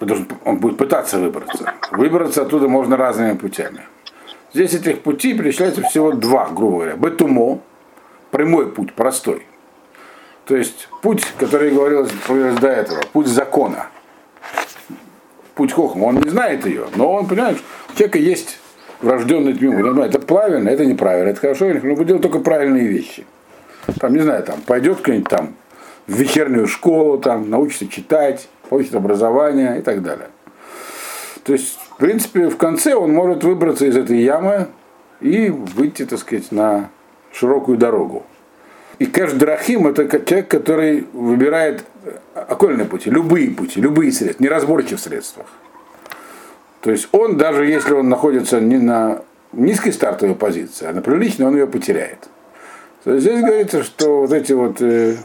Должен- 0.00 0.28
Он 0.44 0.56
будет 0.56 0.76
пытаться 0.76 1.18
выбраться. 1.18 1.74
Выбраться 1.92 2.42
оттуда 2.42 2.68
можно 2.68 2.96
разными 2.96 3.36
путями. 3.36 3.82
Здесь 4.52 4.74
этих 4.74 5.02
путей 5.02 5.36
перечисляется 5.36 5.82
всего 5.82 6.12
два, 6.12 6.48
грубо 6.48 6.76
говоря. 6.78 6.96
Бетумо, 6.96 7.60
прямой 8.30 8.70
путь, 8.70 8.92
простой. 8.94 9.46
То 10.44 10.56
есть 10.56 10.88
путь, 11.02 11.24
который 11.38 11.70
говорилось, 11.70 12.10
говорилось 12.26 12.58
до 12.58 12.68
этого, 12.68 13.00
путь 13.12 13.28
закона. 13.28 13.86
Путь 15.54 15.72
Хохма. 15.72 16.04
Он 16.06 16.16
не 16.20 16.28
знает 16.30 16.66
ее, 16.66 16.86
но 16.96 17.12
он 17.12 17.26
понимает, 17.26 17.58
что 17.58 17.66
у 17.92 17.96
человека 17.96 18.18
есть 18.18 18.58
врожденный 19.02 19.54
тьму. 19.54 19.72
Это 20.02 20.18
правильно, 20.18 20.68
это 20.68 20.86
неправильно, 20.86 21.30
это 21.30 21.40
хорошо, 21.40 21.66
или 21.66 21.78
но 21.80 21.94
будет 21.94 22.06
делать 22.08 22.22
только 22.22 22.38
правильные 22.38 22.86
вещи. 22.86 23.26
Там, 24.00 24.14
не 24.14 24.20
знаю, 24.20 24.42
там 24.44 24.60
пойдет 24.60 24.98
кто-нибудь 24.98 25.28
там 25.28 25.54
в 26.06 26.14
вечернюю 26.14 26.66
школу, 26.66 27.18
там 27.18 27.50
научится 27.50 27.88
читать, 27.88 28.48
получит 28.68 28.94
образование 28.94 29.78
и 29.78 29.82
так 29.82 30.02
далее. 30.02 30.28
То 31.44 31.52
есть, 31.52 31.78
в 31.90 31.96
принципе, 31.96 32.48
в 32.48 32.56
конце 32.56 32.94
он 32.94 33.12
может 33.12 33.44
выбраться 33.44 33.84
из 33.86 33.96
этой 33.96 34.22
ямы 34.22 34.68
и 35.20 35.50
выйти, 35.50 36.06
так 36.06 36.18
сказать, 36.18 36.52
на 36.52 36.90
широкую 37.32 37.78
дорогу. 37.78 38.24
И 38.98 39.06
Кэш 39.06 39.32
Драхим 39.32 39.88
это 39.88 40.06
человек, 40.24 40.48
который 40.48 41.06
выбирает 41.12 41.84
окольные 42.34 42.86
пути, 42.86 43.10
любые 43.10 43.50
пути, 43.50 43.80
любые 43.80 44.12
средства, 44.12 44.44
неразборчив 44.44 44.98
в 45.00 45.02
средствах. 45.02 45.46
То 46.82 46.90
есть 46.90 47.08
он, 47.12 47.36
даже 47.38 47.64
если 47.64 47.92
он 47.94 48.08
находится 48.08 48.60
не 48.60 48.76
на 48.76 49.22
низкой 49.52 49.92
стартовой 49.92 50.34
позиции, 50.34 50.86
а 50.86 50.92
на 50.92 51.00
приличной, 51.00 51.46
он 51.46 51.54
ее 51.54 51.66
потеряет. 51.68 52.28
То 53.04 53.14
есть 53.14 53.24
здесь 53.26 53.40
говорится, 53.40 53.84
что 53.84 54.22
вот 54.22 54.32
эти 54.32 54.52
вот 54.52 54.82
э, 54.82 55.16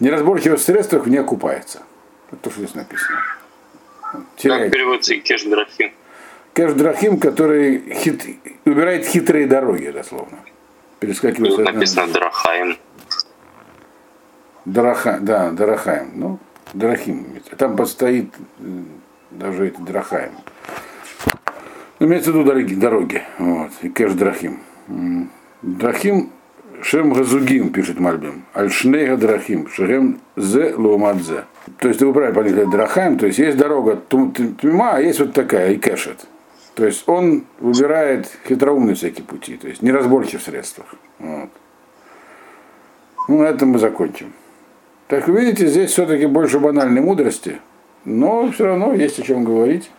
неразборчивость 0.00 0.62
в 0.64 0.66
средствах 0.66 1.06
не 1.06 1.18
окупается. 1.18 1.82
Это 2.30 2.42
то, 2.42 2.50
что 2.50 2.60
здесь 2.60 2.74
написано. 2.74 3.18
Как 4.02 4.22
Теряет. 4.36 4.72
переводится 4.72 5.14
Кеш 5.16 5.44
Драхим? 5.44 5.92
Кэш 6.52 6.72
Драхим, 6.72 7.18
который 7.18 7.94
хит, 7.94 8.22
выбирает 8.64 9.06
хитрые 9.06 9.46
дороги, 9.46 9.90
дословно. 9.90 10.38
Перескакивает 11.00 11.56
Тут 11.56 11.64
написано 11.64 12.12
Драхаем. 12.12 12.76
Дараха, 14.64 15.18
да, 15.20 15.50
Дарахаем. 15.50 16.12
Ну, 16.14 16.38
Дарахим. 16.72 17.26
имеется. 17.26 17.54
Там 17.56 17.76
подстоит 17.76 18.32
м, 18.60 18.88
даже 19.38 19.66
это 19.66 19.82
Дарахаем. 19.82 20.32
Ну, 21.98 22.06
Имеется 22.06 22.32
в 22.32 22.34
виду 22.34 22.44
дороги, 22.44 22.74
дороги. 22.74 23.22
Вот. 23.38 23.70
И 23.82 23.88
кэш 23.88 24.12
Драхим. 24.12 24.60
Драхим 25.62 26.30
Шем 26.82 27.12
Газугим, 27.12 27.72
пишет 27.72 27.98
Мальбим. 27.98 28.44
Альшнейга 28.52 29.16
Драхим. 29.16 29.68
Шем 29.68 30.20
Зе 30.36 30.74
Луамадзе. 30.74 31.44
То 31.78 31.88
есть 31.88 32.02
вы 32.02 32.12
правильно 32.12 32.34
поняли, 32.34 32.64
Драхаем, 32.64 33.16
то 33.18 33.26
есть 33.26 33.38
есть 33.38 33.56
дорога 33.56 33.98
тьма, 34.60 34.96
а 34.96 35.00
есть 35.00 35.18
вот 35.18 35.32
такая, 35.32 35.72
и 35.72 35.76
кэшет. 35.78 36.26
То 36.74 36.84
есть 36.84 37.08
он 37.08 37.44
выбирает 37.58 38.28
хитроумные 38.46 38.96
всякие 38.96 39.24
пути, 39.24 39.56
то 39.56 39.68
есть 39.68 39.80
неразборчив 39.80 40.42
в 40.42 40.44
средствах. 40.44 40.94
Вот. 41.18 41.48
Ну, 43.28 43.38
на 43.38 43.44
этом 43.44 43.70
мы 43.70 43.78
закончим. 43.78 44.32
Так 45.08 45.28
вы 45.28 45.40
видите, 45.40 45.68
здесь 45.68 45.92
все-таки 45.92 46.26
больше 46.26 46.58
банальной 46.58 47.00
мудрости, 47.00 47.60
но 48.04 48.50
все 48.50 48.66
равно 48.66 48.92
есть 48.92 49.18
о 49.18 49.22
чем 49.22 49.44
говорить. 49.44 49.90